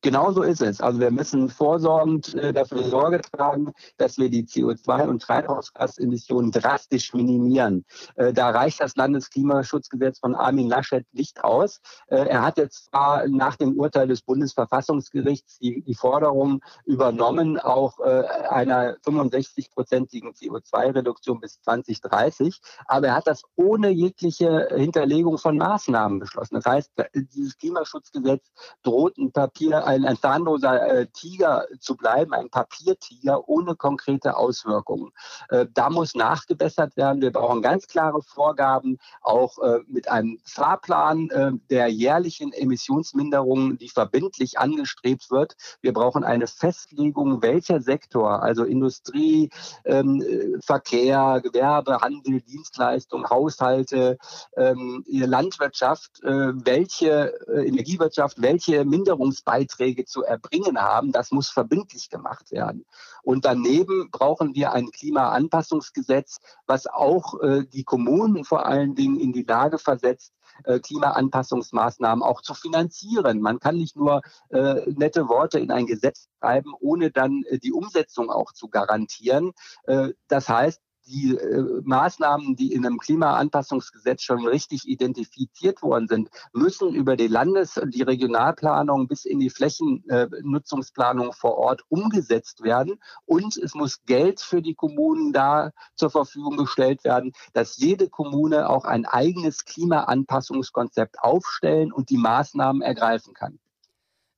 Genau 0.00 0.30
so 0.30 0.42
ist 0.42 0.62
es. 0.62 0.80
Also 0.80 1.00
wir 1.00 1.10
müssen 1.10 1.48
vorsorgend 1.48 2.32
äh, 2.34 2.52
dafür 2.52 2.84
Sorge 2.84 3.20
tragen, 3.20 3.72
dass 3.96 4.16
wir 4.16 4.30
die 4.30 4.44
CO2- 4.44 5.08
und 5.08 5.22
Treibhausgasemissionen 5.22 6.52
drastisch 6.52 7.14
minimieren. 7.14 7.84
Äh, 8.14 8.32
da 8.32 8.50
reicht 8.50 8.80
das 8.80 8.94
Landesklimaschutzgesetz 8.94 10.20
von 10.20 10.36
Armin 10.36 10.68
Laschet 10.68 11.04
nicht 11.12 11.42
aus. 11.42 11.80
Äh, 12.06 12.28
er 12.28 12.42
hat 12.42 12.58
jetzt 12.58 12.90
zwar 12.90 13.26
nach 13.26 13.56
dem 13.56 13.76
Urteil 13.76 14.06
des 14.06 14.22
Bundesverfassungsgerichts 14.22 15.58
die, 15.58 15.82
die 15.82 15.94
Forderung 15.96 16.60
übernommen, 16.84 17.58
auch 17.58 17.98
äh, 17.98 18.22
einer 18.50 18.94
65-prozentigen 18.98 20.32
CO2-Reduktion 20.32 21.40
bis 21.40 21.60
2030, 21.62 22.60
aber 22.86 23.08
er 23.08 23.16
hat 23.16 23.26
das 23.26 23.42
ohne 23.56 23.88
jegliche 23.88 24.68
Hinterlegung 24.76 25.38
von 25.38 25.56
Maßnahmen 25.56 26.20
beschlossen. 26.20 26.54
Das 26.54 26.66
heißt, 26.66 26.92
dieses 27.14 27.58
Klimaschutzgesetz 27.58 28.46
droht 28.84 29.18
ein 29.18 29.32
Papier 29.32 29.87
ein, 29.88 30.04
ein 30.04 30.18
zahnloser 30.18 30.86
äh, 30.86 31.06
Tiger 31.06 31.66
zu 31.80 31.96
bleiben, 31.96 32.34
ein 32.34 32.50
Papiertiger 32.50 33.48
ohne 33.48 33.74
konkrete 33.74 34.36
Auswirkungen. 34.36 35.12
Äh, 35.48 35.66
da 35.72 35.88
muss 35.88 36.14
nachgebessert 36.14 36.96
werden. 36.96 37.22
Wir 37.22 37.32
brauchen 37.32 37.62
ganz 37.62 37.86
klare 37.86 38.20
Vorgaben, 38.22 38.98
auch 39.22 39.58
äh, 39.58 39.78
mit 39.86 40.10
einem 40.10 40.38
Fahrplan 40.44 41.30
äh, 41.30 41.52
der 41.70 41.88
jährlichen 41.88 42.52
Emissionsminderungen, 42.52 43.78
die 43.78 43.88
verbindlich 43.88 44.58
angestrebt 44.58 45.30
wird. 45.30 45.56
Wir 45.80 45.94
brauchen 45.94 46.22
eine 46.22 46.46
Festlegung, 46.46 47.40
welcher 47.40 47.80
Sektor, 47.80 48.42
also 48.42 48.64
Industrie, 48.64 49.48
ähm, 49.86 50.22
Verkehr, 50.64 51.40
Gewerbe, 51.42 52.00
Handel, 52.00 52.42
Dienstleistung, 52.42 53.30
Haushalte, 53.30 54.18
ähm, 54.56 55.02
Landwirtschaft, 55.08 56.22
äh, 56.24 56.52
welche 56.64 57.32
äh, 57.48 57.66
Energiewirtschaft, 57.66 58.42
welche 58.42 58.84
Minderungsbeiträge 58.84 59.77
Beiträge 59.78 60.04
zu 60.04 60.24
erbringen 60.24 60.78
haben, 60.78 61.12
das 61.12 61.30
muss 61.30 61.48
verbindlich 61.48 62.10
gemacht 62.10 62.50
werden. 62.50 62.84
Und 63.22 63.44
daneben 63.44 64.10
brauchen 64.10 64.54
wir 64.54 64.72
ein 64.72 64.90
Klimaanpassungsgesetz, 64.90 66.38
was 66.66 66.86
auch 66.86 67.40
äh, 67.40 67.64
die 67.64 67.84
Kommunen 67.84 68.44
vor 68.44 68.66
allen 68.66 68.94
Dingen 68.94 69.18
in 69.20 69.32
die 69.32 69.44
Lage 69.44 69.78
versetzt, 69.78 70.32
äh, 70.64 70.80
Klimaanpassungsmaßnahmen 70.80 72.22
auch 72.22 72.42
zu 72.42 72.54
finanzieren. 72.54 73.40
Man 73.40 73.60
kann 73.60 73.76
nicht 73.76 73.96
nur 73.96 74.22
äh, 74.50 74.90
nette 74.92 75.28
Worte 75.28 75.58
in 75.58 75.70
ein 75.70 75.86
Gesetz 75.86 76.28
schreiben, 76.38 76.72
ohne 76.80 77.10
dann 77.10 77.42
äh, 77.48 77.58
die 77.58 77.72
Umsetzung 77.72 78.30
auch 78.30 78.52
zu 78.52 78.68
garantieren. 78.68 79.52
Äh, 79.84 80.10
das 80.28 80.48
heißt, 80.48 80.80
die 81.08 81.34
äh, 81.34 81.80
Maßnahmen, 81.84 82.54
die 82.54 82.72
in 82.72 82.84
einem 82.84 82.98
Klimaanpassungsgesetz 82.98 84.22
schon 84.22 84.46
richtig 84.46 84.86
identifiziert 84.86 85.82
worden 85.82 86.06
sind, 86.06 86.28
müssen 86.52 86.94
über 86.94 87.16
die 87.16 87.26
Landes- 87.26 87.78
und 87.78 87.94
die 87.94 88.02
Regionalplanung 88.02 89.08
bis 89.08 89.24
in 89.24 89.40
die 89.40 89.50
Flächennutzungsplanung 89.50 91.32
vor 91.32 91.56
Ort 91.56 91.82
umgesetzt 91.88 92.62
werden. 92.62 93.00
Und 93.24 93.56
es 93.56 93.74
muss 93.74 94.04
Geld 94.04 94.40
für 94.40 94.62
die 94.62 94.74
Kommunen 94.74 95.32
da 95.32 95.72
zur 95.96 96.10
Verfügung 96.10 96.56
gestellt 96.56 97.04
werden, 97.04 97.32
dass 97.54 97.78
jede 97.78 98.08
Kommune 98.08 98.68
auch 98.68 98.84
ein 98.84 99.06
eigenes 99.06 99.64
Klimaanpassungskonzept 99.64 101.18
aufstellen 101.20 101.92
und 101.92 102.10
die 102.10 102.18
Maßnahmen 102.18 102.82
ergreifen 102.82 103.34
kann. 103.34 103.58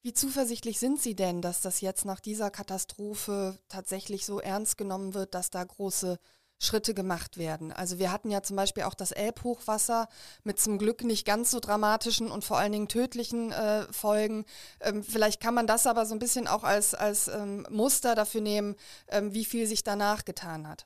Wie 0.03 0.15
zuversichtlich 0.15 0.79
sind 0.79 0.99
Sie 0.99 1.15
denn, 1.15 1.43
dass 1.43 1.61
das 1.61 1.83
jetzt 1.83 2.07
nach 2.07 2.21
dieser 2.21 2.51
Katastrophe 2.51 3.59
tatsächlich 3.69 4.25
so 4.25 4.41
ernst 4.41 4.79
genommen 4.79 5.13
wird, 5.13 5.35
dass 5.35 5.51
da 5.51 5.63
große 5.63 6.19
Schritte 6.63 6.93
gemacht 6.93 7.39
werden. 7.39 7.73
Also 7.73 7.99
wir 7.99 8.13
hatten 8.13 8.31
ja 8.31 8.43
zum 8.43 8.55
Beispiel 8.55 8.83
auch 8.83 8.95
das 8.95 9.13
Elbhochwasser 9.13 10.09
mit 10.45 10.61
zum 10.61 10.79
Glück 10.79 11.03
nicht 11.03 11.27
ganz 11.27 11.51
so 11.51 11.59
dramatischen 11.59 12.31
und 12.31 12.45
vor 12.45 12.59
allen 12.59 12.73
Dingen 12.73 12.89
tödlichen 12.89 13.51
äh, 13.51 13.91
Folgen. 13.91 14.45
Ähm, 14.81 15.03
vielleicht 15.03 15.41
kann 15.41 15.55
man 15.55 15.67
das 15.67 15.87
aber 15.87 16.05
so 16.05 16.15
ein 16.15 16.19
bisschen 16.19 16.47
auch 16.47 16.63
als, 16.63 16.95
als 16.95 17.29
ähm, 17.29 17.67
Muster 17.71 18.15
dafür 18.15 18.43
nehmen, 18.43 18.77
ähm, 19.09 19.33
wie 19.33 19.47
viel 19.47 19.67
sich 19.67 19.85
danach 19.85 20.27
getan 20.27 20.69
hat. 20.69 20.85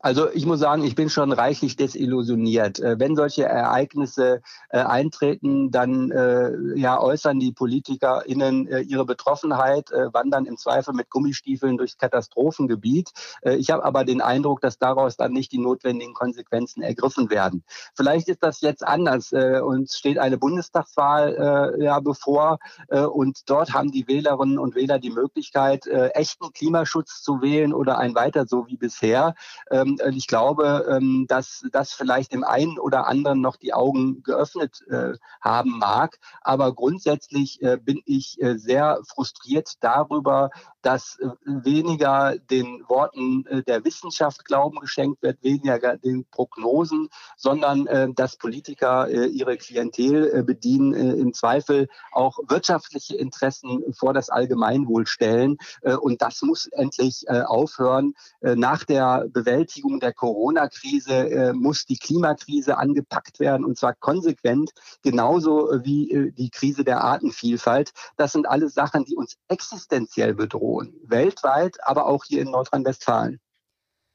Also 0.00 0.30
ich 0.32 0.46
muss 0.46 0.60
sagen, 0.60 0.84
ich 0.84 0.94
bin 0.94 1.10
schon 1.10 1.32
reichlich 1.32 1.76
desillusioniert. 1.76 2.78
Äh, 2.78 2.98
wenn 2.98 3.16
solche 3.16 3.44
Ereignisse 3.44 4.42
äh, 4.70 4.78
eintreten, 4.78 5.70
dann 5.70 6.10
äh, 6.10 6.52
ja, 6.76 7.00
äußern 7.00 7.40
die 7.40 7.52
PolitikerInnen 7.52 8.68
ihre 8.88 9.04
Betroffenheit, 9.04 9.90
wandern 9.90 10.46
im 10.46 10.56
Zweifel 10.56 10.94
mit 10.94 11.10
Gummistiefeln 11.10 11.76
durchs 11.76 11.96
Katastrophengebiet. 11.96 13.12
ich 13.42 13.70
habe 13.70 13.84
aber 13.84 14.04
den 14.04 14.20
Eindruck, 14.20 14.60
dass 14.60 14.78
daraus 14.78 15.16
dann 15.16 15.32
nicht 15.32 15.52
die 15.52 15.58
notwendigen 15.58 16.14
Konsequenzen 16.14 16.82
ergriffen 16.82 17.30
werden. 17.30 17.64
Vielleicht 17.94 18.28
ist 18.28 18.42
das 18.42 18.60
jetzt 18.60 18.86
anders. 18.86 19.32
uns 19.32 19.96
steht 19.96 20.18
eine 20.18 20.38
Bundestagswahl 20.38 21.78
ja, 21.80 22.00
bevor 22.00 22.58
und 22.90 23.48
dort 23.50 23.72
haben 23.72 23.90
die 23.90 24.06
Wählerinnen 24.06 24.58
und 24.58 24.74
Wähler 24.74 24.98
die 24.98 25.10
Möglichkeit, 25.10 25.86
echten 25.86 26.52
Klimaschutz 26.52 27.22
zu 27.22 27.40
wählen 27.40 27.72
oder 27.72 27.98
ein 27.98 28.14
weiter 28.14 28.46
so 28.46 28.66
wie 28.66 28.76
bisher. 28.76 29.34
Ähm, 29.70 29.98
ich 30.12 30.26
glaube, 30.26 30.86
ähm, 30.88 31.26
dass 31.28 31.64
das 31.72 31.92
vielleicht 31.92 32.32
dem 32.32 32.44
einen 32.44 32.78
oder 32.78 33.06
anderen 33.06 33.40
noch 33.40 33.56
die 33.56 33.72
Augen 33.72 34.22
geöffnet 34.22 34.84
äh, 34.88 35.12
haben 35.40 35.78
mag. 35.78 36.18
Aber 36.40 36.74
grundsätzlich 36.74 37.62
äh, 37.62 37.76
bin 37.76 38.00
ich 38.04 38.40
äh, 38.40 38.56
sehr 38.56 39.00
frustriert 39.06 39.74
darüber, 39.80 40.50
dass 40.82 41.18
äh, 41.18 41.28
weniger 41.44 42.36
den 42.38 42.84
Worten 42.88 43.44
äh, 43.46 43.62
der 43.62 43.84
Wissenschaft 43.84 44.44
Glauben 44.44 44.78
geschenkt 44.80 45.22
wird, 45.22 45.42
weniger 45.42 45.96
den 45.96 46.24
Prognosen, 46.30 47.08
sondern 47.36 47.86
äh, 47.86 48.08
dass 48.14 48.36
Politiker 48.36 49.08
ihre 49.08 49.56
Klientel 49.56 50.42
bedienen, 50.44 50.92
im 50.92 51.32
Zweifel 51.32 51.88
auch 52.12 52.38
wirtschaftliche 52.48 53.16
Interessen 53.16 53.82
vor 53.92 54.12
das 54.12 54.30
Allgemeinwohl 54.30 55.06
stellen. 55.06 55.56
Und 56.00 56.22
das 56.22 56.42
muss 56.42 56.66
endlich 56.66 57.28
aufhören. 57.28 58.14
Nach 58.40 58.84
der 58.84 59.26
Bewältigung 59.28 60.00
der 60.00 60.12
Corona-Krise 60.12 61.52
muss 61.54 61.84
die 61.84 61.98
Klimakrise 61.98 62.78
angepackt 62.78 63.40
werden, 63.40 63.64
und 63.64 63.78
zwar 63.78 63.94
konsequent, 63.94 64.70
genauso 65.02 65.70
wie 65.82 66.32
die 66.36 66.50
Krise 66.50 66.84
der 66.84 67.02
Artenvielfalt. 67.02 67.92
Das 68.16 68.32
sind 68.32 68.48
alles 68.48 68.74
Sachen, 68.74 69.04
die 69.04 69.16
uns 69.16 69.36
existenziell 69.48 70.34
bedrohen 70.34 70.68
drohen. 70.78 70.94
Weltweit, 71.02 71.76
aber 71.82 72.06
auch 72.06 72.24
hier 72.24 72.42
in 72.42 72.50
Nordrhein-Westfalen. 72.50 73.40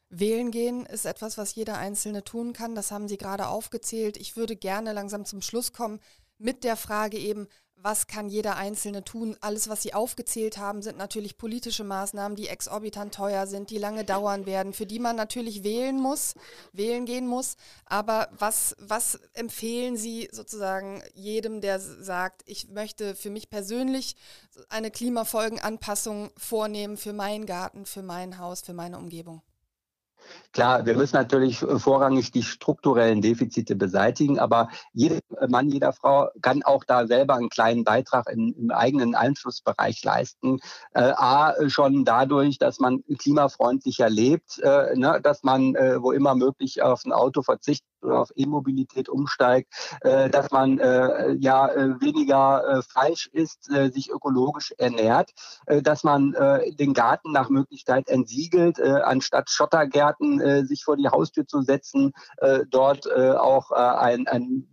Wählen 0.10 0.52
gehen 0.52 0.86
ist 0.86 1.06
etwas, 1.06 1.38
was 1.38 1.56
jeder 1.56 1.78
Einzelne 1.78 2.24
tun 2.24 2.54
kann. 2.54 2.76
Das 2.76 2.92
haben 2.92 3.08
Sie 3.08 3.18
gerade 3.18 3.48
aufgezählt. 3.48 4.18
Ich 4.18 4.36
würde 4.36 4.56
gerne 4.56 4.94
langsam 4.94 5.26
zum 5.26 5.42
Schluss 5.42 5.74
kommen 5.74 6.00
mit 6.38 6.64
der 6.64 6.76
Frage 6.76 7.18
eben, 7.18 7.48
was 7.84 8.08
kann 8.08 8.30
jeder 8.30 8.56
Einzelne 8.56 9.04
tun? 9.04 9.36
Alles, 9.42 9.68
was 9.68 9.84
Sie 9.84 9.94
aufgezählt 9.94 10.58
haben, 10.58 10.82
sind 10.82 10.98
natürlich 10.98 11.38
politische 11.38 11.84
Maßnahmen, 11.84 12.38
die 12.38 12.48
exorbitant 12.48 13.14
teuer 13.14 13.46
sind, 13.46 13.70
die 13.70 13.78
lange 13.78 14.06
dauern 14.06 14.46
werden, 14.46 14.72
für 14.72 14.86
die 14.86 15.00
man 15.00 15.18
natürlich 15.18 15.64
wählen 15.64 16.00
muss, 16.00 16.36
wählen 16.72 17.06
gehen 17.06 17.28
muss. 17.28 17.58
Aber 17.86 18.30
was, 18.38 18.76
was 18.80 19.20
empfehlen 19.34 19.98
Sie 19.98 20.30
sozusagen 20.32 21.04
jedem, 21.14 21.60
der 21.60 21.80
sagt, 21.80 22.44
ich 22.46 22.70
möchte 22.70 23.16
für 23.16 23.30
mich 23.30 23.50
persönlich 23.50 24.16
eine 24.70 24.90
Klimafolgenanpassung 24.90 26.32
vornehmen 26.38 26.96
für 26.96 27.14
meinen 27.14 27.46
Garten, 27.46 27.86
für 27.86 28.02
mein 28.02 28.38
Haus, 28.38 28.62
für 28.62 28.74
meine 28.74 28.98
Umgebung? 28.98 29.42
Klar, 30.52 30.86
wir 30.86 30.96
müssen 30.96 31.16
natürlich 31.16 31.58
vorrangig 31.58 32.32
die 32.32 32.44
strukturellen 32.44 33.22
Defizite 33.22 33.76
beseitigen, 33.76 34.38
aber 34.38 34.70
jeder 34.94 35.20
Mann, 35.48 35.70
jeder 35.70 35.94
Frau 35.94 36.30
kann 36.42 36.62
auch 36.62 36.84
da 36.84 37.08
selber 37.08 37.36
einen 37.36 37.50
kleinen 37.50 37.84
Beitrag 37.84 38.30
in, 38.30 38.54
im 38.54 38.72
eigenen 38.72 39.16
Einflussbereich 39.16 40.04
leisten. 40.04 40.60
Äh, 40.94 41.14
A, 41.16 41.56
schon 41.70 42.06
dadurch, 42.06 42.60
dass 42.60 42.80
man 42.80 43.04
klimafreundlicher 43.18 44.10
lebt, 44.10 44.60
äh, 44.60 44.96
ne, 44.96 45.20
dass 45.24 45.44
man, 45.44 45.74
äh, 45.76 46.02
wo 46.02 46.12
immer 46.12 46.36
möglich, 46.36 46.84
auf 46.84 47.04
ein 47.04 47.14
Auto 47.14 47.42
verzichtet 47.42 47.93
oder 48.04 48.20
auf 48.20 48.32
E-Mobilität 48.36 49.10
umsteigt, 49.10 49.72
äh, 50.02 50.30
dass 50.30 50.52
man 50.52 50.80
äh, 50.80 51.34
ja 51.34 51.68
äh, 51.68 52.02
weniger 52.02 52.82
Fleisch 52.88 53.28
isst, 53.28 53.66
sich 53.66 54.12
ökologisch 54.12 54.74
ernährt, 54.78 55.32
äh, 55.66 55.82
dass 55.82 56.04
man 56.04 56.36
den 56.80 56.94
Garten 56.94 57.32
nach 57.32 57.50
Möglichkeit 57.50 58.08
entsiegelt, 58.10 58.80
anstatt 58.82 59.50
Schottergärten 59.50 60.66
sich 60.66 60.84
vor 60.84 60.98
die 60.98 61.08
Haustür 61.08 61.48
zu 61.48 61.62
setzen, 61.62 62.14
dort 62.70 63.12
auch 63.12 63.72
ein, 63.72 64.28
ein 64.28 64.68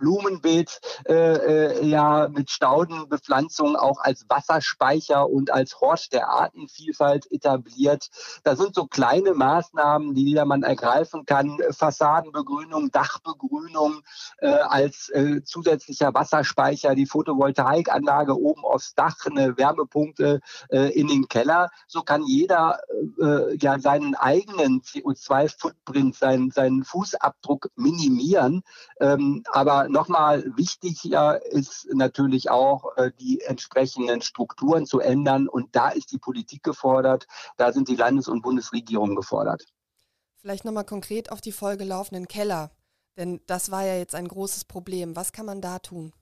Blumenbeet 0.00 0.80
äh, 1.06 1.14
äh, 1.14 1.86
ja 1.86 2.28
mit 2.28 2.50
Staudenbepflanzung 2.50 3.76
auch 3.76 4.00
als 4.00 4.24
Wasserspeicher 4.28 5.28
und 5.28 5.52
als 5.52 5.80
Hort 5.80 6.12
der 6.12 6.28
Artenvielfalt 6.28 7.30
etabliert. 7.30 8.08
Das 8.42 8.58
sind 8.58 8.74
so 8.74 8.86
kleine 8.86 9.34
Maßnahmen, 9.34 10.14
die 10.14 10.24
jedermann 10.24 10.62
ergreifen 10.62 11.26
kann. 11.26 11.58
Fassadenbegrünung, 11.70 12.90
Dachbegrünung 12.90 14.00
äh, 14.38 14.48
als 14.48 15.10
äh, 15.10 15.42
zusätzlicher 15.44 16.14
Wasserspeicher, 16.14 16.94
die 16.94 17.06
Photovoltaikanlage 17.06 18.36
oben 18.36 18.64
aufs 18.64 18.94
Dach, 18.94 19.16
eine 19.26 19.56
Wärmepumpe 19.56 20.40
äh, 20.70 20.98
in 20.98 21.08
den 21.08 21.28
Keller. 21.28 21.68
So 21.86 22.02
kann 22.02 22.24
jeder 22.24 22.80
äh, 23.20 23.56
ja 23.56 23.78
seinen 23.78 24.14
eigenen 24.14 24.80
CO2-Footprint, 24.80 26.16
seinen, 26.16 26.50
seinen 26.50 26.84
Fußabdruck 26.84 27.68
minimieren. 27.76 28.62
Ähm, 29.00 29.42
aber 29.52 29.88
nochmal 29.90 30.44
wichtiger 30.56 31.44
ist 31.46 31.88
natürlich 31.92 32.50
auch, 32.50 32.96
äh, 32.96 33.10
die 33.18 33.40
entsprechenden 33.40 34.22
Strukturen 34.22 34.86
zu 34.86 35.00
ändern. 35.00 35.48
Und 35.48 35.74
da 35.76 35.90
ist 35.90 36.12
die 36.12 36.18
Politik 36.18 36.62
gefordert, 36.62 37.26
da 37.56 37.72
sind 37.72 37.88
die 37.88 37.96
Landes- 37.96 38.28
und 38.28 38.42
Bundesregierungen 38.42 39.16
gefordert. 39.16 39.64
Vielleicht 40.36 40.64
nochmal 40.64 40.84
konkret 40.84 41.30
auf 41.32 41.40
die 41.40 41.52
Folge 41.52 41.84
laufenden 41.84 42.26
Keller. 42.26 42.70
Denn 43.16 43.40
das 43.46 43.70
war 43.70 43.84
ja 43.84 43.96
jetzt 43.96 44.14
ein 44.14 44.28
großes 44.28 44.64
Problem. 44.64 45.16
Was 45.16 45.32
kann 45.32 45.46
man 45.46 45.60
da 45.60 45.78
tun? 45.78 46.12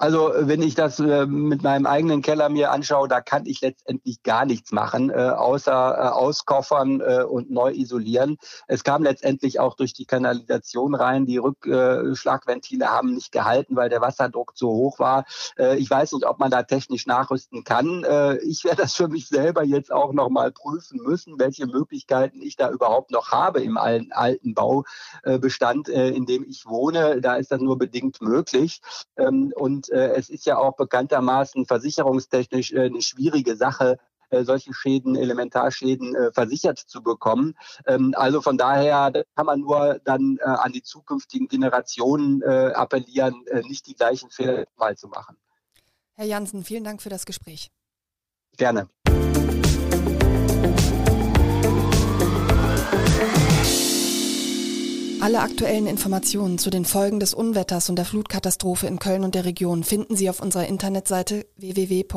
Also 0.00 0.32
wenn 0.34 0.62
ich 0.62 0.74
das 0.74 0.98
äh, 0.98 1.26
mit 1.26 1.62
meinem 1.62 1.84
eigenen 1.84 2.22
Keller 2.22 2.48
mir 2.48 2.70
anschaue, 2.70 3.06
da 3.06 3.20
kann 3.20 3.44
ich 3.44 3.60
letztendlich 3.60 4.22
gar 4.22 4.46
nichts 4.46 4.72
machen, 4.72 5.10
äh, 5.10 5.12
außer 5.12 5.72
äh, 5.72 6.08
auskoffern 6.08 7.02
äh, 7.02 7.22
und 7.22 7.50
neu 7.50 7.70
isolieren. 7.70 8.38
Es 8.66 8.82
kam 8.82 9.02
letztendlich 9.02 9.60
auch 9.60 9.76
durch 9.76 9.92
die 9.92 10.06
Kanalisation 10.06 10.94
rein. 10.94 11.26
Die 11.26 11.36
Rückschlagventile 11.36 12.88
haben 12.88 13.12
nicht 13.12 13.30
gehalten, 13.30 13.76
weil 13.76 13.90
der 13.90 14.00
Wasserdruck 14.00 14.56
zu 14.56 14.68
hoch 14.68 14.98
war. 14.98 15.26
Äh, 15.58 15.76
ich 15.76 15.90
weiß 15.90 16.12
nicht, 16.12 16.24
ob 16.24 16.38
man 16.38 16.50
da 16.50 16.62
technisch 16.62 17.04
nachrüsten 17.04 17.62
kann. 17.64 18.02
Äh, 18.04 18.38
ich 18.38 18.64
werde 18.64 18.80
das 18.80 18.94
für 18.94 19.08
mich 19.08 19.28
selber 19.28 19.64
jetzt 19.64 19.92
auch 19.92 20.14
noch 20.14 20.30
mal 20.30 20.50
prüfen 20.50 21.02
müssen, 21.02 21.38
welche 21.38 21.66
Möglichkeiten 21.66 22.40
ich 22.40 22.56
da 22.56 22.70
überhaupt 22.70 23.10
noch 23.10 23.32
habe 23.32 23.60
im 23.60 23.76
alten 23.76 24.54
Baubestand, 24.54 25.88
in 25.88 26.24
dem 26.24 26.46
ich 26.48 26.64
wohne. 26.64 27.20
Da 27.20 27.34
ist 27.36 27.52
das 27.52 27.60
nur 27.60 27.76
bedingt 27.76 28.22
möglich. 28.22 28.80
Ähm, 29.18 29.52
und 29.54 29.89
äh, 29.90 30.12
es 30.16 30.28
ist 30.28 30.46
ja 30.46 30.58
auch 30.58 30.76
bekanntermaßen 30.76 31.66
versicherungstechnisch 31.66 32.72
äh, 32.72 32.86
eine 32.86 33.02
schwierige 33.02 33.56
Sache, 33.56 33.98
äh, 34.30 34.44
solche 34.44 34.72
Schäden, 34.72 35.16
Elementarschäden 35.16 36.14
äh, 36.14 36.32
versichert 36.32 36.78
zu 36.78 37.02
bekommen. 37.02 37.54
Ähm, 37.86 38.14
also 38.16 38.40
von 38.40 38.56
daher 38.56 39.12
kann 39.36 39.46
man 39.46 39.60
nur 39.60 40.00
dann 40.04 40.38
äh, 40.40 40.44
an 40.44 40.72
die 40.72 40.82
zukünftigen 40.82 41.48
Generationen 41.48 42.42
äh, 42.42 42.72
appellieren, 42.74 43.44
äh, 43.48 43.62
nicht 43.62 43.86
die 43.86 43.94
gleichen 43.94 44.30
Fehler 44.30 44.64
mal 44.76 44.96
zu 44.96 45.08
machen. 45.08 45.36
Herr 46.14 46.26
Jansen, 46.26 46.64
vielen 46.64 46.84
Dank 46.84 47.02
für 47.02 47.08
das 47.08 47.26
Gespräch. 47.26 47.70
Gerne. 48.56 48.88
Alle 55.20 55.40
aktuellen 55.40 55.86
Informationen 55.86 56.56
zu 56.56 56.70
den 56.70 56.86
Folgen 56.86 57.20
des 57.20 57.34
Unwetters 57.34 57.90
und 57.90 57.96
der 57.96 58.06
Flutkatastrophe 58.06 58.86
in 58.86 58.98
Köln 58.98 59.22
und 59.22 59.34
der 59.34 59.44
Region 59.44 59.84
finden 59.84 60.16
Sie 60.16 60.30
auf 60.30 60.40
unserer 60.40 60.66
Internetseite 60.66 61.46
www.ksda.de. 61.56 62.16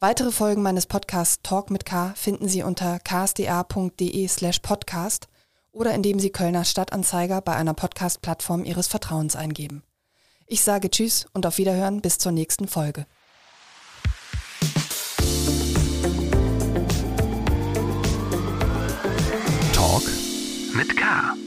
Weitere 0.00 0.30
Folgen 0.30 0.60
meines 0.60 0.84
Podcasts 0.84 1.40
Talk 1.42 1.70
mit 1.70 1.86
K 1.86 2.12
finden 2.14 2.46
Sie 2.48 2.62
unter 2.62 2.98
ksda.de 2.98 4.28
slash 4.28 4.58
podcast 4.58 5.28
oder 5.72 5.94
indem 5.94 6.18
Sie 6.20 6.28
Kölner 6.28 6.66
Stadtanzeiger 6.66 7.40
bei 7.40 7.56
einer 7.56 7.72
Podcast-Plattform 7.72 8.64
Ihres 8.64 8.86
Vertrauens 8.86 9.34
eingeben. 9.34 9.82
Ich 10.46 10.60
sage 10.60 10.90
Tschüss 10.90 11.26
und 11.32 11.46
auf 11.46 11.56
Wiederhören 11.56 12.02
bis 12.02 12.18
zur 12.18 12.32
nächsten 12.32 12.68
Folge. 12.68 13.06
Mit 20.76 20.94
K. 20.94 21.45